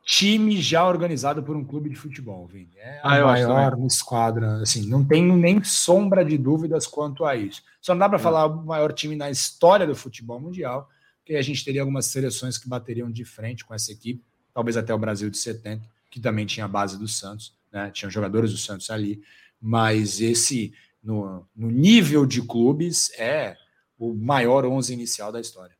[0.04, 2.70] time já organizado por um clube de futebol, Vini.
[2.76, 7.62] É a ah, maior esquadra, assim, não tenho nem sombra de dúvidas quanto a isso.
[7.80, 10.88] Só não dá para falar o maior time na história do futebol mundial,
[11.18, 14.92] porque a gente teria algumas seleções que bateriam de frente com essa equipe, talvez até
[14.92, 17.90] o Brasil de 70, que também tinha a base do Santos, né?
[17.90, 19.22] Tinham jogadores do Santos ali,
[19.60, 23.56] mas esse no, no nível de clubes é
[23.98, 25.74] o maior 11 inicial da história.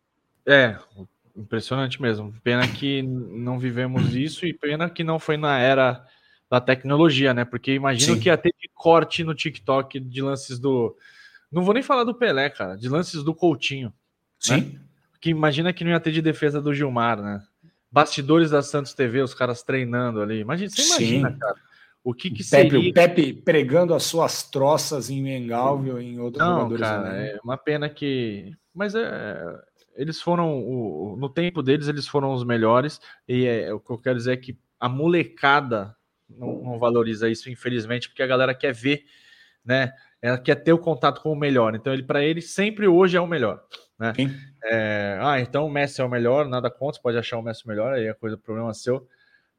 [0.47, 0.79] É,
[1.37, 2.33] Impressionante mesmo.
[2.44, 6.05] Pena que não vivemos isso e pena que não foi na era
[6.49, 7.44] da tecnologia, né?
[7.44, 8.20] Porque imagino Sim.
[8.20, 10.97] que ia ter de corte no TikTok de lances do.
[11.51, 13.92] Não vou nem falar do Pelé, cara, de lances do Coutinho.
[14.38, 14.57] Sim.
[14.57, 14.81] Né?
[15.20, 17.42] Que imagina que não ia ter de defesa do Gilmar, né?
[17.90, 20.40] Bastidores da Santos TV, os caras treinando ali.
[20.40, 21.38] Imagina, você imagina, Sim.
[21.38, 21.57] cara.
[22.05, 22.90] O que, que Pepe, seria...
[22.90, 26.83] O Pepe pregando as suas troças em Mengalvio e em outros não, jogadores.
[26.83, 28.55] Cara, é uma pena que.
[28.75, 29.59] Mas é,
[29.97, 33.99] eles foram, o, no tempo deles, eles foram os melhores, e é, o que eu
[33.99, 35.97] quero dizer é que a molecada
[36.29, 39.05] não, não, valoriza isso, infelizmente, porque a galera quer ver,
[39.65, 39.93] né?
[40.21, 41.75] Ela quer ter o contato com o melhor.
[41.75, 43.63] Então, ele para ele sempre hoje é o melhor,
[43.99, 44.13] né?
[44.65, 47.93] É, ah, então o Messi é o melhor, nada contra, pode achar o Messi melhor,
[47.93, 49.07] aí é coisa, problema seu.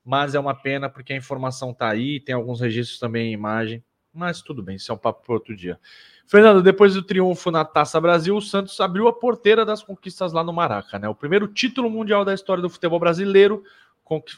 [0.04, 3.84] mas é uma pena porque a informação está aí, tem alguns registros também em imagem,
[4.16, 5.80] mas tudo bem, isso é um papo para outro dia.
[6.26, 10.44] Fernando, depois do triunfo na Taça Brasil, o Santos abriu a porteira das conquistas lá
[10.44, 11.08] no Maraca, né?
[11.08, 13.64] O primeiro título mundial da história do futebol brasileiro,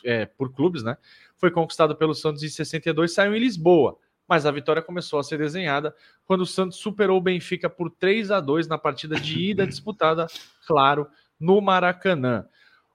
[0.03, 0.97] é, por clubes, né?
[1.37, 5.37] Foi conquistado pelo Santos em 62, saiu em Lisboa, mas a vitória começou a ser
[5.37, 9.65] desenhada quando o Santos superou o Benfica por 3 a 2 na partida de ida
[9.67, 10.27] disputada,
[10.65, 11.07] claro,
[11.39, 12.45] no Maracanã.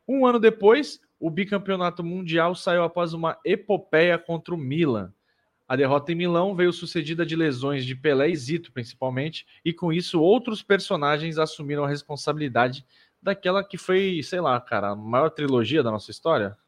[0.07, 5.13] Um ano depois, o bicampeonato mundial saiu após uma epopeia contra o Milan.
[5.73, 9.91] A derrota em Milão veio sucedida de lesões de Pelé e Zito, principalmente, e com
[9.91, 12.85] isso outros personagens assumiram a responsabilidade
[13.23, 16.59] daquela que foi, sei lá, cara, a maior trilogia da nossa história?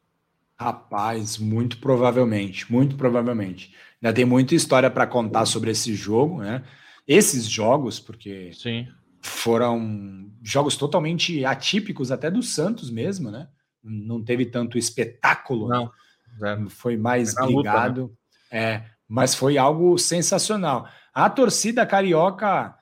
[0.59, 3.75] Rapaz, muito provavelmente, muito provavelmente.
[4.01, 6.63] Ainda tem muita história para contar sobre esse jogo, né?
[7.07, 8.87] Esses jogos, porque Sim.
[9.21, 13.49] foram jogos totalmente atípicos, até do Santos mesmo, né?
[13.83, 15.91] não teve tanto espetáculo, não,
[16.39, 16.65] né?
[16.69, 18.07] foi mais ligado,
[18.51, 18.59] né?
[18.59, 20.87] é, mas foi algo sensacional.
[21.13, 22.75] A torcida carioca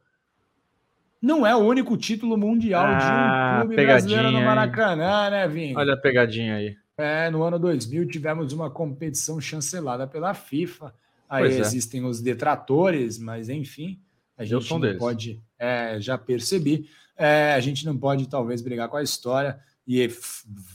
[1.20, 5.48] Não é o único título mundial ah, de um ah, clube brasileiro no Maracanã, né,
[5.48, 5.74] Vini?
[5.74, 6.76] Olha a pegadinha aí.
[6.96, 10.94] É, no ano 2000 tivemos uma competição chancelada pela FIFA.
[11.28, 11.58] Aí é.
[11.58, 13.98] existem os detratores, mas enfim,
[14.36, 14.98] a gente não deles.
[14.98, 20.08] pode, é, já percebi, é, a gente não pode talvez brigar com a história e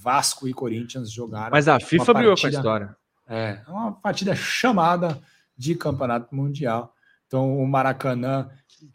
[0.02, 1.52] Vasco e Corinthians jogaram.
[1.52, 2.96] Mas a FIFA brigou com a história.
[3.28, 5.22] É, uma partida chamada
[5.58, 6.94] de campeonato mundial.
[7.28, 8.50] Então o Maracanã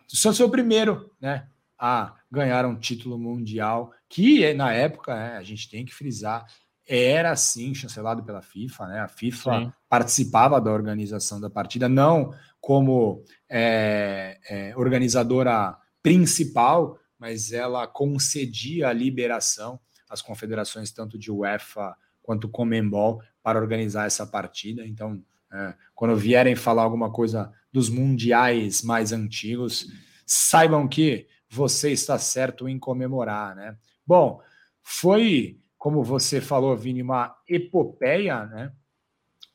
[0.09, 1.47] só foi o primeiro, né,
[1.79, 6.47] a ganhar um título mundial que na época, né, a gente tem que frisar,
[6.87, 9.01] era sim chancelado pela FIFA, né?
[9.01, 9.73] A FIFA sim.
[9.89, 18.93] participava da organização da partida, não como é, é, organizadora principal, mas ela concedia a
[18.93, 19.81] liberação
[20.15, 24.87] às confederações tanto de UEFA quanto Comembol para organizar essa partida.
[24.87, 25.23] Então,
[25.53, 29.87] é, quando vierem falar alguma coisa dos mundiais mais antigos,
[30.25, 33.77] saibam que você está certo em comemorar, né?
[34.07, 34.41] Bom,
[34.83, 38.73] foi, como você falou, Vini, uma epopeia, né?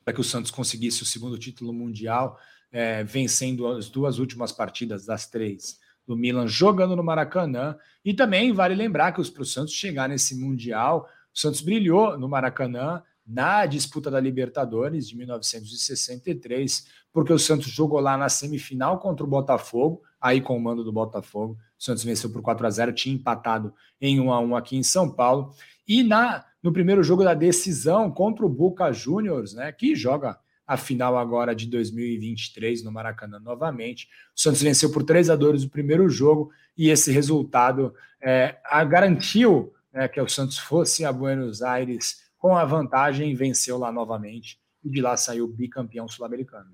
[0.04, 2.38] Para que o Santos conseguisse o segundo título mundial
[2.72, 7.78] é, vencendo as duas últimas partidas das três do Milan jogando no Maracanã.
[8.04, 12.28] E também vale lembrar que para o Santos chegar nesse Mundial, o Santos brilhou no
[12.28, 19.24] Maracanã na disputa da Libertadores de 1963, porque o Santos jogou lá na semifinal contra
[19.24, 21.56] o Botafogo, aí com o mando do Botafogo.
[21.78, 24.84] O Santos venceu por 4 a 0, tinha empatado em 1 a 1 aqui em
[24.84, 25.54] São Paulo.
[25.88, 30.38] E na no primeiro jogo da decisão contra o Boca Juniors, né, que joga
[30.70, 34.08] a final agora de 2023 no Maracanã novamente.
[34.38, 38.84] O Santos venceu por 3 a 2 o primeiro jogo e esse resultado é, a
[38.84, 43.92] garantiu né, que o Santos fosse a Buenos Aires com a vantagem e venceu lá
[43.92, 44.60] novamente.
[44.84, 46.68] E de lá saiu bicampeão sul-americano.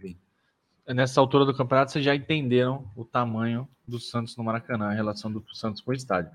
[0.90, 5.32] Nessa altura do campeonato, vocês já entenderam o tamanho do Santos no Maracanã, a relação
[5.32, 6.30] do Santos com o estádio.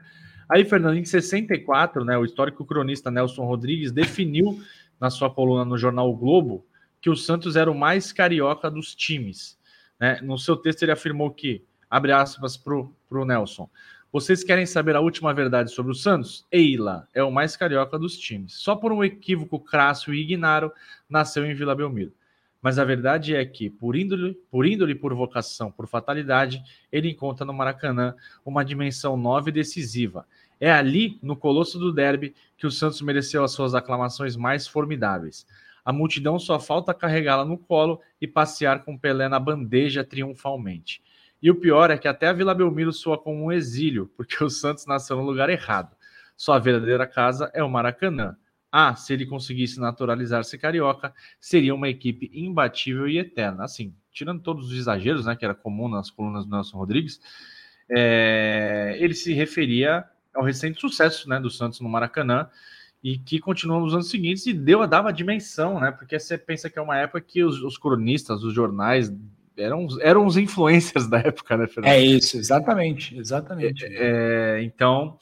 [0.49, 4.59] Aí, Fernando, em 64, né, o histórico cronista Nelson Rodrigues definiu
[4.99, 6.64] na sua coluna no jornal o Globo
[7.01, 9.59] que o Santos era o mais carioca dos times.
[9.99, 10.21] Né?
[10.23, 13.69] No seu texto, ele afirmou que, abre aspas para o Nelson,
[14.13, 16.45] vocês querem saber a última verdade sobre o Santos?
[16.51, 18.55] Eila é o mais carioca dos times.
[18.55, 20.73] Só por um equívoco crasso e ignaro,
[21.09, 22.13] nasceu em Vila Belmiro.
[22.61, 26.61] Mas a verdade é que, por índole, por índole, por vocação, por fatalidade,
[26.91, 30.27] ele encontra no Maracanã uma dimensão nova e decisiva.
[30.59, 35.47] É ali, no colosso do derby, que o Santos mereceu as suas aclamações mais formidáveis.
[35.85, 41.03] A multidão só falta carregá-la no colo e passear com Pelé na bandeja triunfalmente.
[41.43, 44.51] E o pior é que até a Vila Belmiro soa como um exílio, porque o
[44.51, 45.97] Santos nasceu no lugar errado.
[46.37, 48.37] Sua verdadeira casa é o Maracanã.
[48.71, 53.64] Ah, se ele conseguisse naturalizar-se carioca, seria uma equipe imbatível e eterna.
[53.64, 57.21] Assim, tirando todos os exageros, né, que era comum nas colunas do Nelson Rodrigues,
[57.90, 62.49] é, ele se referia ao recente sucesso né, do Santos no Maracanã
[63.03, 65.91] e que continuou nos anos seguintes e deu a dava dimensão, né?
[65.91, 69.13] Porque você pensa que é uma época que os, os cronistas, os jornais
[69.57, 71.93] eram, eram os influencers da época, né, Fernando?
[71.93, 73.85] É isso, exatamente, exatamente.
[73.85, 75.19] É, é, então,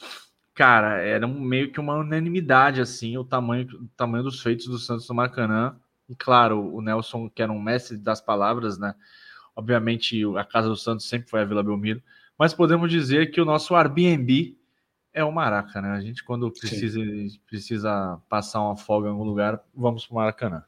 [0.55, 5.09] cara, era meio que uma unanimidade, assim, o tamanho, o tamanho dos feitos do Santos
[5.09, 5.77] no Maracanã.
[6.09, 8.95] E claro, o Nelson, que era um mestre das palavras, né?
[9.55, 12.03] Obviamente, a casa do Santos sempre foi a Vila Belmiro,
[12.39, 14.57] mas podemos dizer que o nosso Airbnb
[15.13, 15.91] é o Maraca, né?
[15.91, 17.01] A gente, quando precisa,
[17.47, 20.65] precisa passar uma folga em algum lugar, vamos para o Maracanã.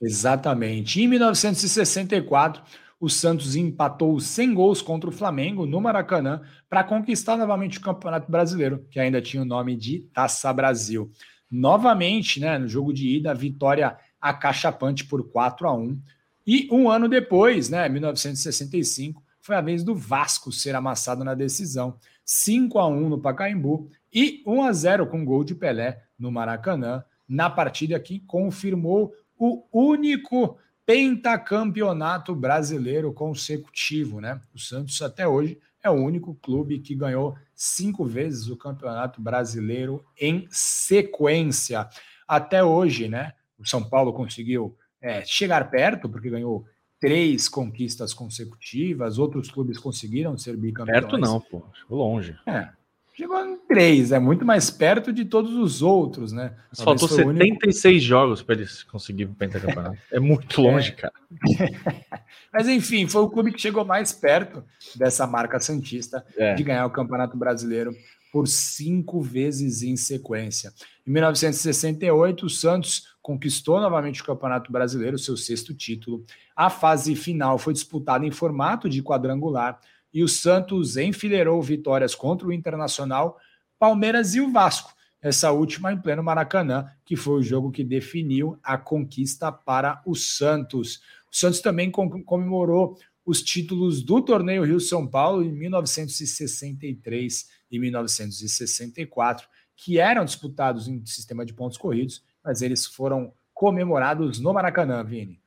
[0.00, 1.02] Exatamente.
[1.02, 2.62] Em 1964,
[3.00, 8.30] o Santos empatou sem gols contra o Flamengo no Maracanã para conquistar novamente o Campeonato
[8.30, 11.10] Brasileiro, que ainda tinha o nome de Taça Brasil.
[11.50, 16.00] Novamente, né, no jogo de ida, vitória acachapante por 4 a 1.
[16.46, 21.96] E um ano depois, né, 1965, foi a vez do Vasco ser amassado na decisão.
[22.30, 27.02] 5 a 1 no Pacaembu e 1 a 0 com gol de Pelé no Maracanã,
[27.26, 34.38] na partida que confirmou o único pentacampeonato brasileiro consecutivo, né?
[34.54, 40.04] O Santos até hoje é o único clube que ganhou cinco vezes o Campeonato Brasileiro
[40.20, 41.88] em sequência.
[42.26, 43.32] Até hoje, né?
[43.58, 46.66] O São Paulo conseguiu é, chegar perto, porque ganhou
[47.00, 51.00] três conquistas consecutivas, outros clubes conseguiram ser bicampeões.
[51.00, 52.36] Perto não, pô, chegou longe.
[52.46, 52.68] É,
[53.14, 56.54] chegou em três, é muito mais perto de todos os outros, né?
[56.76, 58.06] faltou 76 único...
[58.06, 59.98] jogos para eles conseguirem o pentacampeonato.
[60.12, 60.94] é muito longe, é.
[60.94, 61.14] cara.
[62.52, 66.54] Mas enfim, foi o clube que chegou mais perto dessa marca Santista é.
[66.54, 67.92] de ganhar o Campeonato Brasileiro
[68.32, 70.72] por cinco vezes em sequência.
[71.06, 76.24] Em 1968, o Santos conquistou novamente o Campeonato Brasileiro, seu sexto título.
[76.56, 79.78] A fase final foi disputada em formato de quadrangular
[80.14, 83.36] e o Santos enfileirou vitórias contra o Internacional,
[83.78, 84.94] Palmeiras e o Vasco.
[85.20, 90.14] Essa última em pleno Maracanã, que foi o jogo que definiu a conquista para o
[90.14, 91.02] Santos.
[91.30, 99.46] O Santos também comemorou os títulos do torneio Rio São Paulo em 1963 e 1964,
[99.76, 105.40] que eram disputados em sistema de pontos corridos, mas eles foram comemorados no Maracanã, Vini.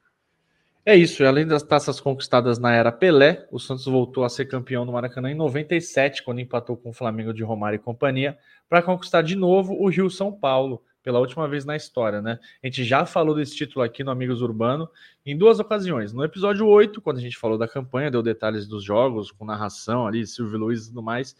[0.84, 4.84] É isso, além das taças conquistadas na era Pelé, o Santos voltou a ser campeão
[4.84, 8.36] no Maracanã em 97, quando empatou com o Flamengo de Romário e companhia,
[8.68, 12.40] para conquistar de novo o Rio São Paulo, pela última vez na história, né?
[12.64, 14.90] A gente já falou desse título aqui no Amigos Urbano
[15.26, 16.14] em duas ocasiões.
[16.14, 20.08] No episódio 8, quando a gente falou da campanha, deu detalhes dos jogos, com narração
[20.08, 21.36] ali, Silvio Luiz e tudo mais.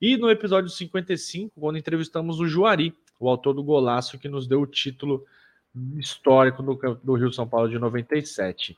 [0.00, 4.60] E no episódio 55, quando entrevistamos o Juari, o autor do golaço que nos deu
[4.60, 5.24] o título
[5.96, 8.76] histórico do, do Rio São Paulo de 97.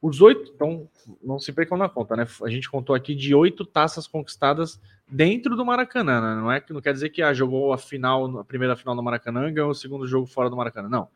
[0.00, 0.88] Os oito, então,
[1.22, 2.26] não se percam na conta, né?
[2.42, 6.40] A gente contou aqui de oito taças conquistadas dentro do Maracanã, né?
[6.40, 9.02] Não é que não quer dizer que ah, jogou a final, a primeira final no
[9.02, 10.88] Maracanã ganhou o segundo jogo fora do Maracanã.
[10.88, 11.08] Não.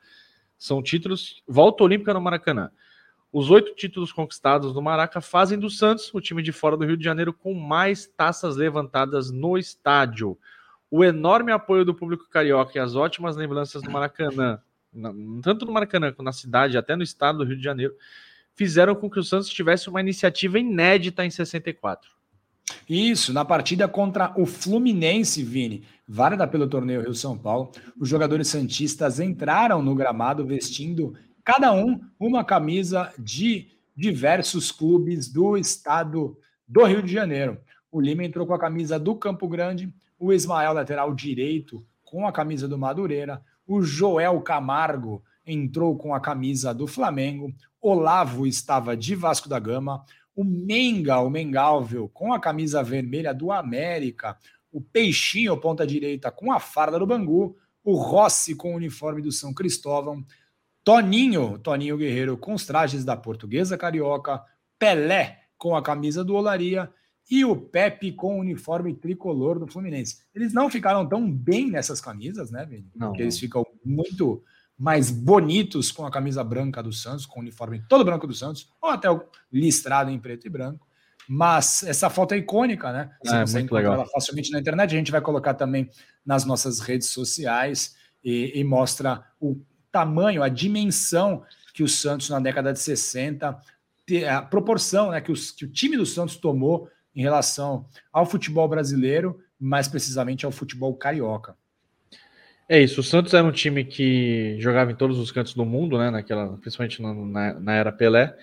[0.58, 2.70] São títulos, volta olímpica no Maracanã.
[3.32, 6.96] Os oito títulos conquistados no Maraca fazem do Santos o time de fora do Rio
[6.96, 10.36] de Janeiro com mais taças levantadas no estádio.
[10.90, 14.60] O enorme apoio do público carioca e as ótimas lembranças do Maracanã,
[15.42, 17.94] tanto no Maracanã quanto na cidade, até no estado do Rio de Janeiro,
[18.54, 22.10] fizeram com que o Santos tivesse uma iniciativa inédita em 64.
[22.88, 28.48] Isso, na partida contra o Fluminense, Vini, válida pelo torneio Rio São Paulo, os jogadores
[28.48, 36.84] santistas entraram no gramado vestindo cada um uma camisa de diversos clubes do estado do
[36.84, 37.58] Rio de Janeiro.
[37.92, 42.32] O Lima entrou com a camisa do Campo Grande, o Ismael, lateral direito, com a
[42.32, 49.14] camisa do Madureira, o Joel Camargo entrou com a camisa do Flamengo, Olavo estava de
[49.14, 50.04] Vasco da Gama,
[50.36, 54.36] o Menga, o Mengalvel, com a camisa vermelha do América,
[54.70, 59.32] o Peixinho, ponta direita, com a farda do Bangu, o Rossi com o uniforme do
[59.32, 60.22] São Cristóvão,
[60.84, 64.42] Toninho, Toninho Guerreiro com os trajes da Portuguesa Carioca,
[64.78, 66.92] Pelé com a camisa do Olaria
[67.30, 70.22] e o Pepe com o uniforme tricolor do Fluminense.
[70.34, 72.90] Eles não ficaram tão bem nessas camisas, né, Vini?
[72.94, 73.08] Não.
[73.08, 74.42] Porque eles ficam muito
[74.76, 78.68] mais bonitos com a camisa branca do Santos, com o uniforme todo branco do Santos,
[78.82, 80.88] ou até o listrado em preto e branco.
[81.28, 83.10] Mas essa foto é icônica, né?
[83.22, 84.92] Você é, consegue encontrar ela facilmente na internet.
[84.92, 85.88] A gente vai colocar também
[86.26, 89.60] nas nossas redes sociais e, e mostra o
[89.92, 93.56] tamanho, a dimensão que o Santos na década de 60,
[94.28, 98.68] a proporção né, que, os, que o time do Santos tomou em relação ao futebol
[98.68, 101.56] brasileiro, mais precisamente ao futebol carioca.
[102.68, 105.98] É isso, o Santos era um time que jogava em todos os cantos do mundo,
[105.98, 106.08] né?
[106.08, 108.36] Naquela, principalmente na, na era Pelé,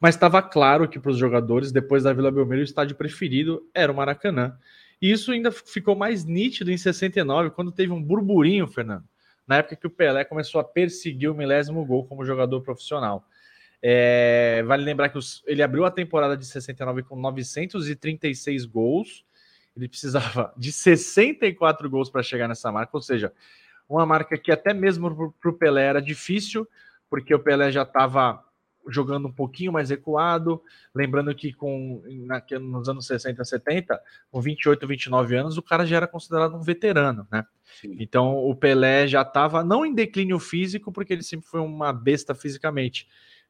[0.00, 3.90] mas estava claro que para os jogadores, depois da Vila Belmiro, o estádio preferido era
[3.90, 4.56] o Maracanã.
[5.00, 9.04] E isso ainda ficou mais nítido em 69, quando teve um burburinho, Fernando,
[9.46, 13.24] na época que o Pelé começou a perseguir o milésimo gol como jogador profissional.
[13.82, 19.24] É, vale lembrar que os, ele abriu a temporada de 69 com 936 gols.
[19.76, 23.32] Ele precisava de 64 gols para chegar nessa marca, ou seja,
[23.88, 26.68] uma marca que até mesmo para o Pelé era difícil,
[27.08, 28.44] porque o Pelé já estava
[28.88, 30.62] jogando um pouquinho mais recuado.
[30.94, 35.96] Lembrando que com na, nos anos 60, 70, com 28, 29 anos, o cara já
[35.96, 37.44] era considerado um veterano, né?
[37.80, 37.96] Sim.
[38.00, 42.34] Então o Pelé já estava não em declínio físico, porque ele sempre foi uma besta
[42.34, 43.06] fisicamente,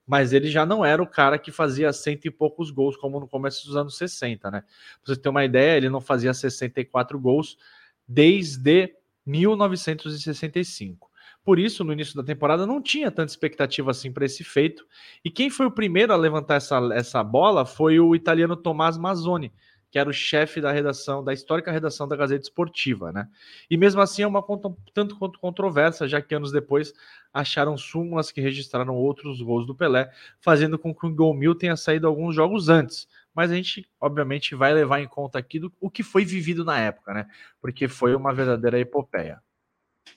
[0.09, 3.29] mas ele já não era o cara que fazia cento e poucos gols, como no
[3.29, 4.63] começo dos anos 60, né?
[5.05, 7.59] Pra você ter uma ideia, ele não fazia 64 gols
[8.09, 8.95] desde
[9.27, 11.11] 1965.
[11.45, 14.87] Por isso, no início da temporada, não tinha tanta expectativa assim para esse feito.
[15.23, 19.53] E quem foi o primeiro a levantar essa, essa bola foi o italiano Tomás Mazzoni,
[19.91, 23.29] que era o chefe da redação, da histórica redação da Gazeta Esportiva, né?
[23.71, 26.93] E mesmo assim é uma conta tanto quanto controversa, já que anos depois
[27.33, 31.77] acharam súmulas que registraram outros gols do Pelé, fazendo com que o gol mil tenha
[31.77, 33.09] saído alguns jogos antes.
[33.35, 36.79] Mas a gente, obviamente, vai levar em conta aqui do, o que foi vivido na
[36.79, 37.27] época, né?
[37.61, 39.41] Porque foi uma verdadeira epopeia.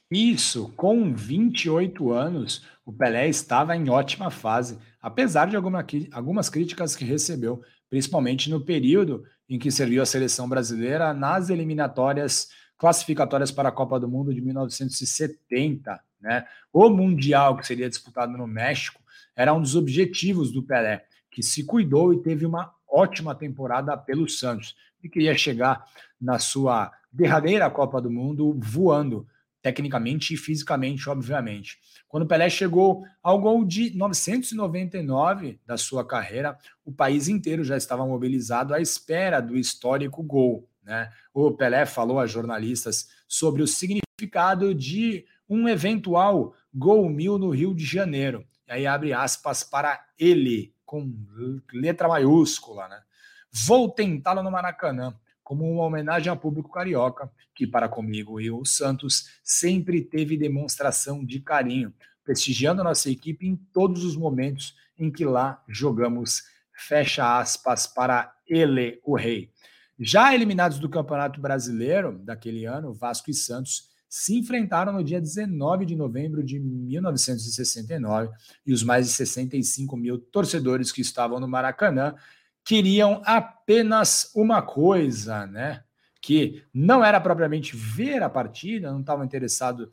[0.10, 6.96] Isso, com 28 anos, o Pelé estava em ótima fase, apesar de alguma, algumas críticas
[6.96, 13.68] que recebeu, principalmente no período em que serviu a seleção brasileira nas eliminatórias classificatórias para
[13.68, 16.00] a Copa do Mundo de 1970.
[16.22, 16.46] Né?
[16.72, 19.02] O Mundial, que seria disputado no México,
[19.36, 24.28] era um dos objetivos do Pelé, que se cuidou e teve uma ótima temporada pelo
[24.30, 25.86] Santos, e queria chegar
[26.20, 29.28] na sua derradeira Copa do Mundo voando
[29.62, 31.80] tecnicamente e fisicamente, obviamente.
[32.08, 38.06] Quando Pelé chegou ao gol de 999 da sua carreira, o país inteiro já estava
[38.06, 40.68] mobilizado à espera do histórico gol.
[40.84, 41.12] Né?
[41.34, 47.74] O Pelé falou a jornalistas sobre o significado de um eventual gol mil no Rio
[47.74, 48.46] de Janeiro.
[48.68, 51.14] E aí abre aspas para ele, com
[51.74, 52.88] letra maiúscula.
[52.88, 53.02] Né?
[53.52, 55.14] Vou tentá-lo no Maracanã
[55.52, 61.26] como uma homenagem ao público carioca, que para comigo e o Santos sempre teve demonstração
[61.26, 66.44] de carinho, prestigiando nossa equipe em todos os momentos em que lá jogamos.
[66.74, 69.52] Fecha aspas para ele, o rei.
[70.00, 75.86] Já eliminados do Campeonato Brasileiro daquele ano, Vasco e Santos se enfrentaram no dia 19
[75.86, 78.30] de novembro de 1969
[78.66, 82.16] e os mais de 65 mil torcedores que estavam no Maracanã
[82.64, 85.84] queriam apenas uma coisa, né?
[86.22, 89.90] Que não era propriamente ver a partida, não estavam interessados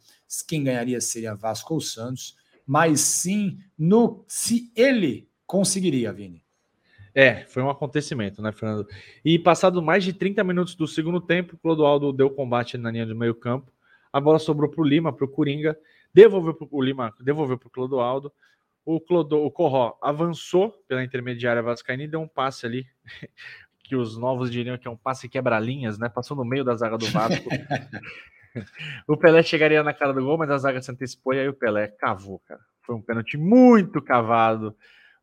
[0.47, 6.45] quem ganharia seria Vasco ou Santos, mas sim no se ele conseguiria, Vini.
[7.15, 8.87] É, foi um acontecimento, né, Fernando?
[9.25, 13.17] E passado mais de 30 minutos do segundo tempo, Clodoaldo deu combate na linha do
[13.17, 13.73] meio-campo.
[14.13, 15.77] A bola sobrou para o Lima, para o Coringa,
[16.13, 18.33] devolveu para o Lima, devolveu para o Clodoaldo
[18.91, 22.87] o, Clodo, o Corró avançou pela intermediária Vascaína e deu um passe ali,
[23.85, 26.09] que os novos diriam que é um passe quebra-linhas, né?
[26.09, 27.51] Passou no meio da zaga do Vasco.
[29.07, 31.53] o Pelé chegaria na cara do gol, mas a zaga se antecipou e aí o
[31.53, 32.63] Pelé cavou, cara.
[32.81, 34.75] Foi um pênalti muito cavado,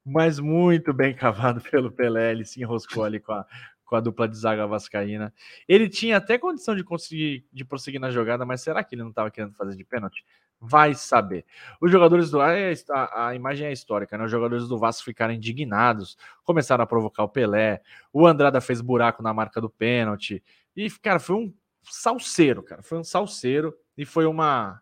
[0.05, 2.33] mas muito bem cavado pelo Pelé.
[2.33, 3.47] Ele se enroscou ali com a,
[3.83, 5.33] com a dupla de zaga vascaína.
[5.67, 9.09] Ele tinha até condição de conseguir de prosseguir na jogada, mas será que ele não
[9.09, 10.23] estava querendo fazer de pênalti?
[10.59, 11.45] Vai saber.
[11.79, 14.25] Os jogadores do é, a, a imagem é histórica, né?
[14.25, 17.81] Os jogadores do Vasco ficaram indignados, começaram a provocar o Pelé.
[18.11, 20.41] O Andrada fez buraco na marca do pênalti.
[20.75, 22.81] E, cara, foi um salseiro, cara.
[22.81, 24.81] Foi um salseiro e foi uma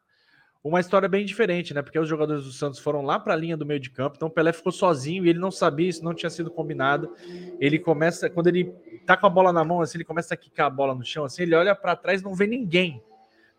[0.64, 1.82] uma história bem diferente, né?
[1.82, 4.30] Porque os jogadores do Santos foram lá para a linha do meio de campo, então
[4.30, 7.14] o Pelé ficou sozinho e ele não sabia, isso não tinha sido combinado.
[7.60, 8.72] Ele começa, quando ele
[9.06, 11.26] tá com a bola na mão, assim, ele começa a quicar a bola no chão,
[11.26, 13.04] assim, ele olha para trás não vê ninguém.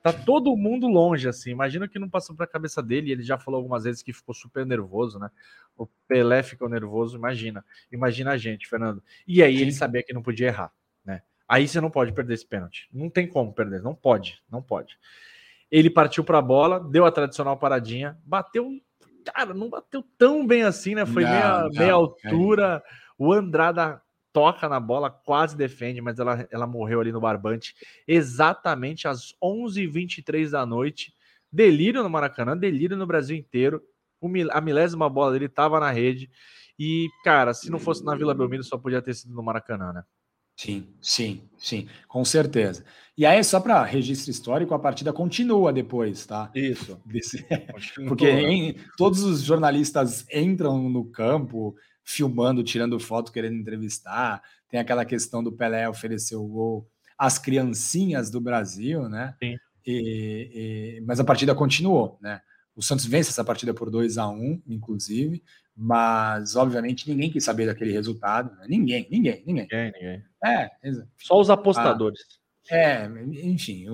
[0.05, 1.51] Tá todo mundo longe, assim.
[1.51, 3.11] Imagina que não passou para a cabeça dele.
[3.11, 5.31] Ele já falou algumas vezes que ficou super nervoso, né?
[5.75, 7.17] O Pelé ficou nervoso.
[7.17, 9.03] Imagina, imagina a gente, Fernando.
[9.27, 10.71] E aí ele sabia que não podia errar,
[11.03, 11.23] né?
[11.49, 12.87] Aí você não pode perder esse pênalti.
[12.93, 14.99] Não tem como perder, não pode, não pode.
[15.71, 18.69] Ele partiu para a bola, deu a tradicional paradinha, bateu,
[19.25, 21.07] cara, não bateu tão bem assim, né?
[21.07, 22.83] Foi não, meia, não, meia altura.
[22.85, 23.05] É.
[23.17, 24.03] O Andrada
[24.35, 27.73] toca na bola, quase defende, mas ela, ela morreu ali no barbante
[28.07, 31.15] exatamente às 11h23 da noite.
[31.51, 33.81] Delírio no Maracanã, delírio no Brasil inteiro.
[34.51, 36.29] a milésima bola dele estava na rede.
[36.77, 40.03] E, cara, se não fosse na Vila Belmiro, só podia ter sido no Maracanã, né?
[40.57, 42.85] Sim, sim, sim, com certeza.
[43.17, 46.51] E aí, só para registro histórico, a partida continua depois, tá?
[46.53, 47.01] Isso.
[47.07, 47.47] Desse...
[48.09, 48.77] Porque em...
[48.97, 54.43] todos os jornalistas entram no campo, filmando, tirando foto, querendo entrevistar.
[54.69, 56.89] Tem aquela questão do Pelé oferecer o gol
[57.19, 59.35] às criancinhas do Brasil, né?
[59.43, 59.57] Sim.
[59.87, 61.01] E, e...
[61.07, 62.41] Mas a partida continuou, né?
[62.77, 65.43] O Santos vence essa partida por 2 a 1 inclusive,
[65.77, 68.55] mas obviamente ninguém quis saber daquele resultado.
[68.57, 68.67] Né?
[68.69, 69.69] Ninguém, ninguém, ninguém.
[69.71, 70.25] Ninguém, ninguém.
[70.45, 70.71] É,
[71.19, 72.21] só os apostadores.
[72.71, 73.11] Ah, é,
[73.43, 73.87] enfim,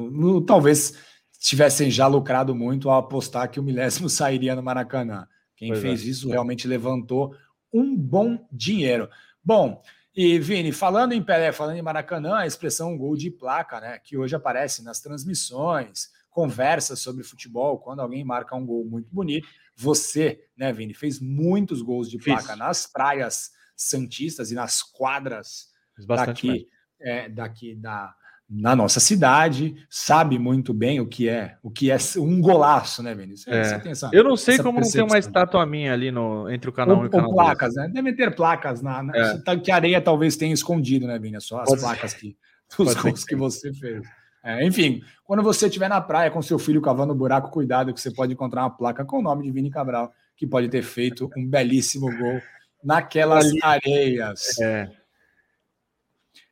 [0.46, 0.96] talvez
[1.38, 5.26] tivessem já lucrado muito ao apostar que o milésimo sairia no Maracanã.
[5.56, 6.04] Quem pois fez é.
[6.06, 7.34] isso realmente levantou
[7.72, 9.08] um bom dinheiro.
[9.42, 9.82] Bom,
[10.14, 14.16] e Vini, falando em Pelé, falando em Maracanã, a expressão gol de placa, né, que
[14.16, 19.48] hoje aparece nas transmissões, conversas sobre futebol, quando alguém marca um gol muito bonito.
[19.76, 22.58] Você, né, Vini, fez muitos gols de placa Fiz.
[22.58, 25.68] nas praias santistas e nas quadras
[26.06, 26.68] daqui,
[27.00, 28.14] é, daqui da
[28.50, 33.14] na nossa cidade, sabe muito bem o que é, o que é um golaço, né,
[33.14, 33.34] Vini?
[33.46, 33.60] é.
[33.60, 36.98] essa, Eu não sei como não tem uma estátua minha ali no, entre o canal
[36.98, 37.28] ou, e o canal.
[37.28, 37.88] Ou placas, né?
[37.92, 39.56] Devem ter placas na, na é.
[39.56, 41.40] que a areia talvez tenha escondido, né, Vini?
[41.40, 42.18] Só as Pode placas ser.
[42.18, 42.36] que
[42.76, 44.04] os gols que você fez.
[44.42, 48.10] É, enfim, quando você estiver na praia com seu filho cavando buraco, cuidado que você
[48.10, 51.46] pode encontrar uma placa com o nome de Vini Cabral, que pode ter feito um
[51.46, 52.40] belíssimo gol
[52.82, 54.58] naquelas areias.
[54.58, 54.90] É.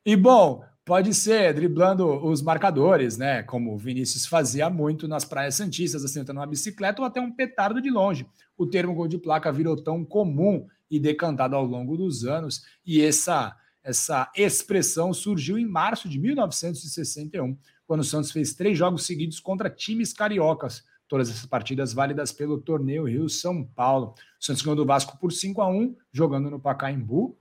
[0.05, 3.43] E bom, pode ser driblando os marcadores, né?
[3.43, 7.79] Como o Vinícius fazia muito nas praias santistas, assentando uma bicicleta ou até um petardo
[7.79, 8.25] de longe.
[8.57, 13.03] O termo gol de placa virou tão comum e decantado ao longo dos anos, e
[13.03, 19.39] essa essa expressão surgiu em março de 1961, quando o Santos fez três jogos seguidos
[19.39, 20.83] contra times cariocas.
[21.07, 24.15] Todas essas partidas válidas pelo torneio Rio-São Paulo.
[24.39, 27.37] O Santos ganhou do Vasco por 5 a 1 jogando no Pacaembu.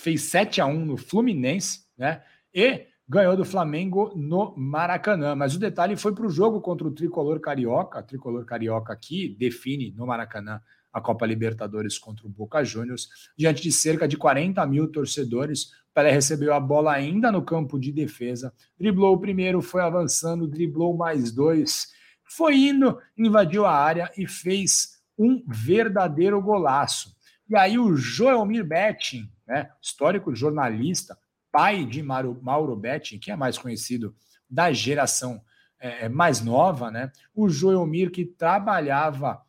[0.00, 2.22] Fez 7 a 1 no Fluminense, né?
[2.52, 5.34] E ganhou do Flamengo no Maracanã.
[5.34, 8.00] Mas o detalhe foi para o jogo contra o Tricolor Carioca.
[8.00, 10.60] O Tricolor Carioca aqui define no Maracanã
[10.92, 13.08] a Copa Libertadores contra o Boca Juniors.
[13.36, 17.92] Diante de cerca de 40 mil torcedores, Pelé recebeu a bola ainda no campo de
[17.92, 21.88] defesa, driblou o primeiro, foi avançando, driblou mais dois,
[22.24, 27.14] foi indo, invadiu a área e fez um verdadeiro golaço.
[27.48, 31.16] E aí o Joelmir Betting, né, histórico jornalista,
[31.54, 34.12] pai de Mauro, Mauro Betting, que é mais conhecido
[34.50, 35.40] da geração
[35.78, 39.40] é, mais nova, né, o Joelmir que trabalhava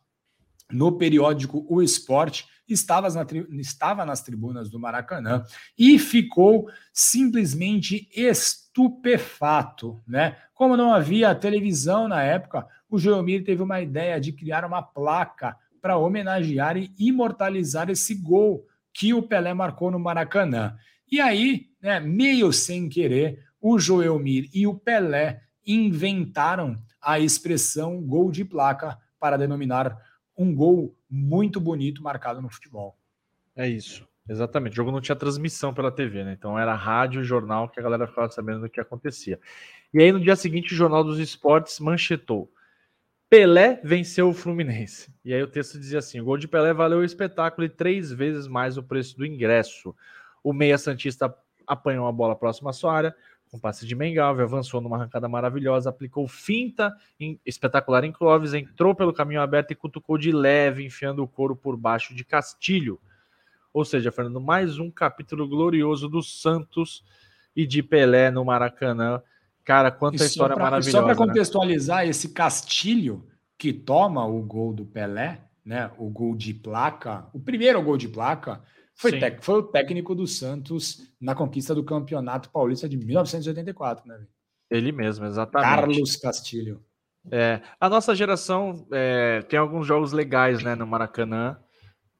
[0.70, 3.26] no periódico O Esporte, estava, na,
[3.58, 5.44] estava nas tribunas do Maracanã
[5.76, 10.36] e ficou simplesmente estupefato, né?
[10.54, 15.56] Como não havia televisão na época, o Geomir teve uma ideia de criar uma placa
[15.80, 20.76] para homenagear e imortalizar esse gol que o Pelé marcou no Maracanã.
[21.10, 28.32] E aí, né, meio sem querer, o Joelmir e o Pelé inventaram a expressão gol
[28.32, 29.96] de placa para denominar
[30.36, 32.98] um gol muito bonito marcado no futebol.
[33.54, 34.72] É isso, exatamente.
[34.72, 36.32] O jogo não tinha transmissão pela TV, né?
[36.36, 39.38] Então era rádio, jornal que a galera ficava sabendo do que acontecia.
[39.94, 42.52] E aí no dia seguinte o Jornal dos Esportes manchetou:
[43.30, 45.14] Pelé venceu o Fluminense.
[45.24, 48.12] E aí o texto dizia assim: o gol de Pelé valeu o espetáculo e três
[48.12, 49.94] vezes mais o preço do ingresso.
[50.42, 51.32] O meia santista
[51.66, 53.14] apanhou a bola próxima à sua área,
[53.50, 58.94] com passe de Mengalve, avançou numa arrancada maravilhosa, aplicou finta em, espetacular em Clóvis, entrou
[58.94, 63.00] pelo caminho aberto e cutucou de leve, enfiando o couro por baixo de Castilho.
[63.72, 67.04] Ou seja, Fernando, mais um capítulo glorioso do Santos
[67.54, 69.22] e de Pelé no Maracanã.
[69.64, 70.98] Cara, quanta história pra, maravilhosa.
[70.98, 71.18] Só para né?
[71.18, 72.08] contextualizar, né?
[72.08, 73.26] esse Castilho
[73.58, 75.90] que toma o gol do Pelé, né?
[75.98, 78.62] O gol de placa, o primeiro gol de placa,
[78.96, 84.26] foi, tec, foi o técnico do Santos na conquista do Campeonato Paulista de 1984, né?
[84.70, 85.68] Ele mesmo, exatamente.
[85.68, 86.82] Carlos Castilho.
[87.30, 91.58] É, a nossa geração é, tem alguns jogos legais né, no Maracanã.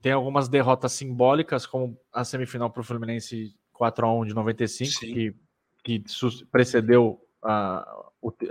[0.03, 5.15] Tem algumas derrotas simbólicas, como a semifinal para o Fluminense 4x1 de 95, Sim.
[5.15, 5.35] que,
[5.83, 6.05] que
[6.53, 7.85] precedeu a,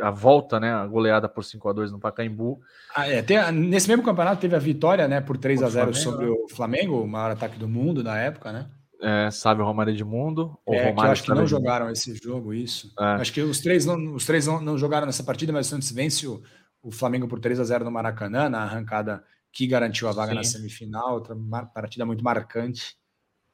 [0.02, 2.60] a volta, né, a goleada por 5 a 2 no Pacaembu.
[2.96, 6.04] Ah, é, tem, nesse mesmo campeonato teve a vitória, né, por 3 a 0 Flamengo,
[6.04, 6.32] sobre né?
[6.32, 8.68] o Flamengo, o maior ataque do mundo na época, né?
[9.02, 10.58] É, sabe o Romário Edmundo?
[10.66, 12.92] Ou é, Romário eu acho que não jogaram esse jogo, isso.
[13.00, 13.04] É.
[13.22, 15.92] Acho que os três, não, os três não, não jogaram nessa partida, mas o Santos
[15.92, 16.42] vence o,
[16.82, 20.38] o Flamengo por 3 a 0 no Maracanã, na arrancada que garantiu a vaga Sim.
[20.38, 21.36] na semifinal, outra
[21.74, 22.98] partida muito marcante.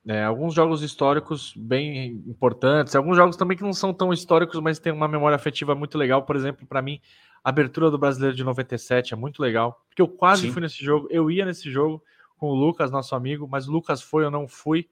[0.08, 4.80] É, alguns jogos históricos bem importantes, alguns jogos também que não são tão históricos, mas
[4.80, 6.24] tem uma memória afetiva muito legal.
[6.24, 7.00] Por exemplo, para mim,
[7.44, 10.52] a abertura do Brasileiro de 97 é muito legal, porque eu quase Sim.
[10.54, 12.04] fui nesse jogo, eu ia nesse jogo
[12.36, 14.90] com o Lucas, nosso amigo, mas o Lucas foi, eu não fui.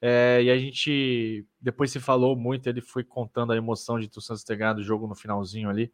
[0.00, 4.20] É, e a gente depois se falou muito, ele foi contando a emoção de o
[4.20, 5.90] Santos ter ganhado o jogo no finalzinho ali.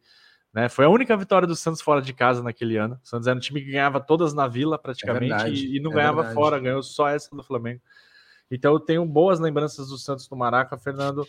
[0.53, 0.67] Né?
[0.69, 2.99] Foi a única vitória do Santos fora de casa naquele ano.
[3.01, 5.79] O Santos era um time que ganhava todas na vila praticamente é verdade, e, e,
[5.79, 6.35] não é ganhava verdade.
[6.35, 7.81] fora, ganhou só essa do Flamengo.
[8.51, 11.25] Então eu tenho boas lembranças do Santos no Maraca, Fernando.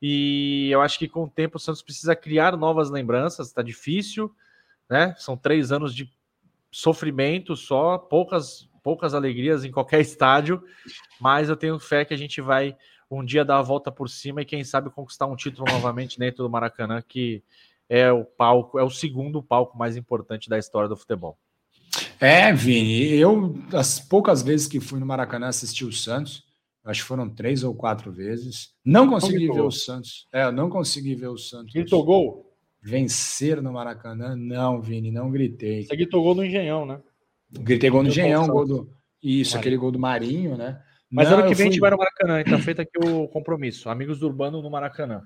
[0.00, 4.30] E eu acho que com o tempo o Santos precisa criar novas lembranças, tá difícil,
[4.88, 5.14] né?
[5.18, 6.10] São três anos de
[6.70, 10.62] sofrimento só, poucas, poucas alegrias em qualquer estádio,
[11.18, 12.76] mas eu tenho fé que a gente vai
[13.10, 16.42] um dia dar a volta por cima e quem sabe conquistar um título novamente dentro
[16.42, 17.42] do Maracanã, que
[17.88, 21.38] é o palco, é o segundo palco mais importante da história do futebol.
[22.18, 26.45] É, Vini, eu, as poucas vezes que fui no Maracanã assistir o Santos,
[26.86, 30.26] acho que foram três ou quatro vezes, não consegui ver o Santos.
[30.32, 31.74] É, eu não consegui ver o Santos.
[31.74, 32.46] Gritou gol?
[32.80, 34.36] Vencer no Maracanã?
[34.36, 35.84] Não, Vini, não gritei.
[35.84, 37.00] Você gritou gol no Engenhão, né?
[37.50, 38.90] Gritei gol no Engenhão, gol do.
[39.20, 39.60] Isso, Marinho.
[39.60, 40.80] aquele gol do Marinho, né?
[41.10, 41.64] Mas não, ano que vem fui...
[41.66, 43.88] a gente vai no Maracanã, então feito aqui o compromisso.
[43.88, 45.22] Amigos do Urbano no Maracanã.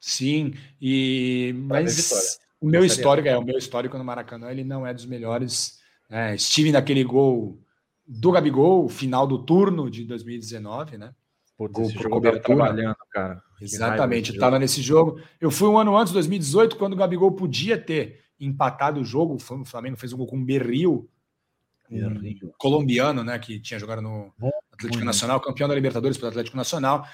[0.00, 4.92] Sim, e mas o meu histórico é o meu histórico no Maracanã, ele não é
[4.92, 5.80] dos melhores.
[6.10, 7.58] É, estive naquele gol
[8.06, 11.14] do Gabigol, final do turno de 2019, né?
[11.56, 13.42] Putz, gol esse jogo tava trabalhando, cara.
[13.60, 15.20] Exatamente, estava nesse jogo.
[15.40, 19.36] Eu fui um ano antes, 2018, quando o Gabigol podia ter empatado o jogo.
[19.36, 21.08] O Flamengo fez um gol com o Berril,
[21.90, 23.38] um colombiano, né?
[23.38, 24.32] Que tinha jogado no
[24.72, 27.06] Atlético Nacional, campeão da Libertadores pelo Atlético Nacional.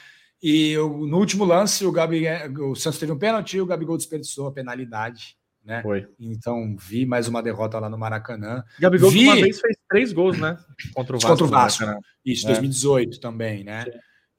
[0.43, 2.25] E no último lance, o, Gabi,
[2.61, 5.37] o Santos teve um pênalti e o Gabigol desperdiçou a penalidade.
[5.65, 5.81] Né?
[5.83, 6.09] Foi.
[6.19, 8.65] Então vi mais uma derrota lá no Maracanã.
[8.81, 9.25] Gabigol vi...
[9.25, 10.59] uma vez fez três gols, né?
[10.93, 11.31] Contra o Vasco.
[11.31, 11.85] Contra o Vasco.
[12.25, 12.53] Isso, é.
[12.53, 13.85] 2018 também, né?
[13.85, 13.91] Sim.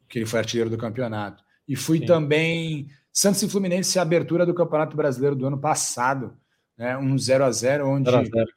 [0.09, 1.43] Que ele foi artilheiro do campeonato.
[1.67, 2.05] E fui Sim.
[2.05, 6.35] também Santos e Fluminense, a abertura do Campeonato Brasileiro do ano passado,
[6.77, 6.97] né?
[6.97, 8.47] Um 0 a 0 onde 0 a 0.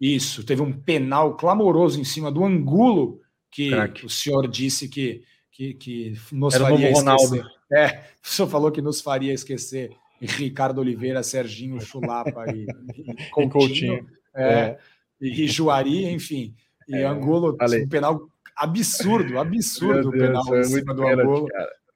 [0.00, 3.20] isso teve um penal clamoroso em cima do Angulo
[3.50, 4.04] que Crack.
[4.04, 5.22] o senhor disse que
[5.56, 7.46] que, que nos Era faria esquecer.
[7.72, 13.50] É, o senhor falou que nos faria esquecer Ricardo Oliveira, Serginho Chulapa e, e Coutinho,
[13.50, 14.06] Coutinho.
[14.34, 14.78] É, é.
[15.20, 16.54] e Juari, enfim.
[16.88, 21.48] E é, Angulo, um penal absurdo, absurdo o penal em cima do Angulo.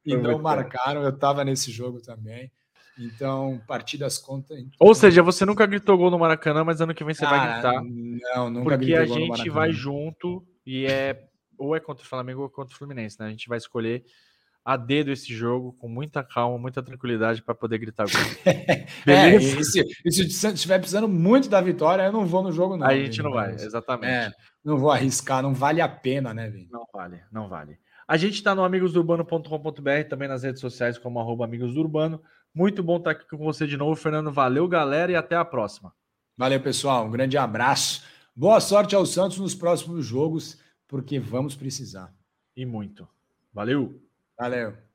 [0.05, 2.51] E não marcaram, eu estava nesse jogo também.
[2.99, 4.55] Então, partidas contra.
[4.79, 7.53] Ou seja, você nunca gritou gol no Maracanã, mas ano que vem você Cara, vai
[7.53, 7.83] gritar.
[8.35, 12.47] Não, nunca Porque a gente vai junto e é ou é contra o Flamengo ou
[12.47, 13.27] é contra o Fluminense, né?
[13.27, 14.05] A gente vai escolher
[14.65, 18.21] a dedo esse jogo com muita calma, muita tranquilidade para poder gritar gol.
[19.07, 22.77] é, e se, e se estiver precisando muito da vitória, eu não vou no jogo,
[22.77, 22.87] não.
[22.87, 24.11] Aí a gente não vai, exatamente.
[24.11, 24.33] É,
[24.65, 26.69] não vou arriscar, não vale a pena, né, Vini?
[26.71, 27.79] Não vale, não vale.
[28.07, 32.21] A gente está no amigosdurbano.com.br, também nas redes sociais, como arroba Amigos do Urbano.
[32.53, 34.33] Muito bom estar aqui com você de novo, Fernando.
[34.33, 35.95] Valeu, galera, e até a próxima.
[36.37, 37.07] Valeu, pessoal.
[37.07, 38.03] Um grande abraço.
[38.35, 40.59] Boa sorte ao Santos nos próximos jogos
[40.89, 42.13] porque vamos precisar.
[42.57, 43.09] E muito.
[43.53, 44.10] Valeu!
[44.41, 44.90] Valeu!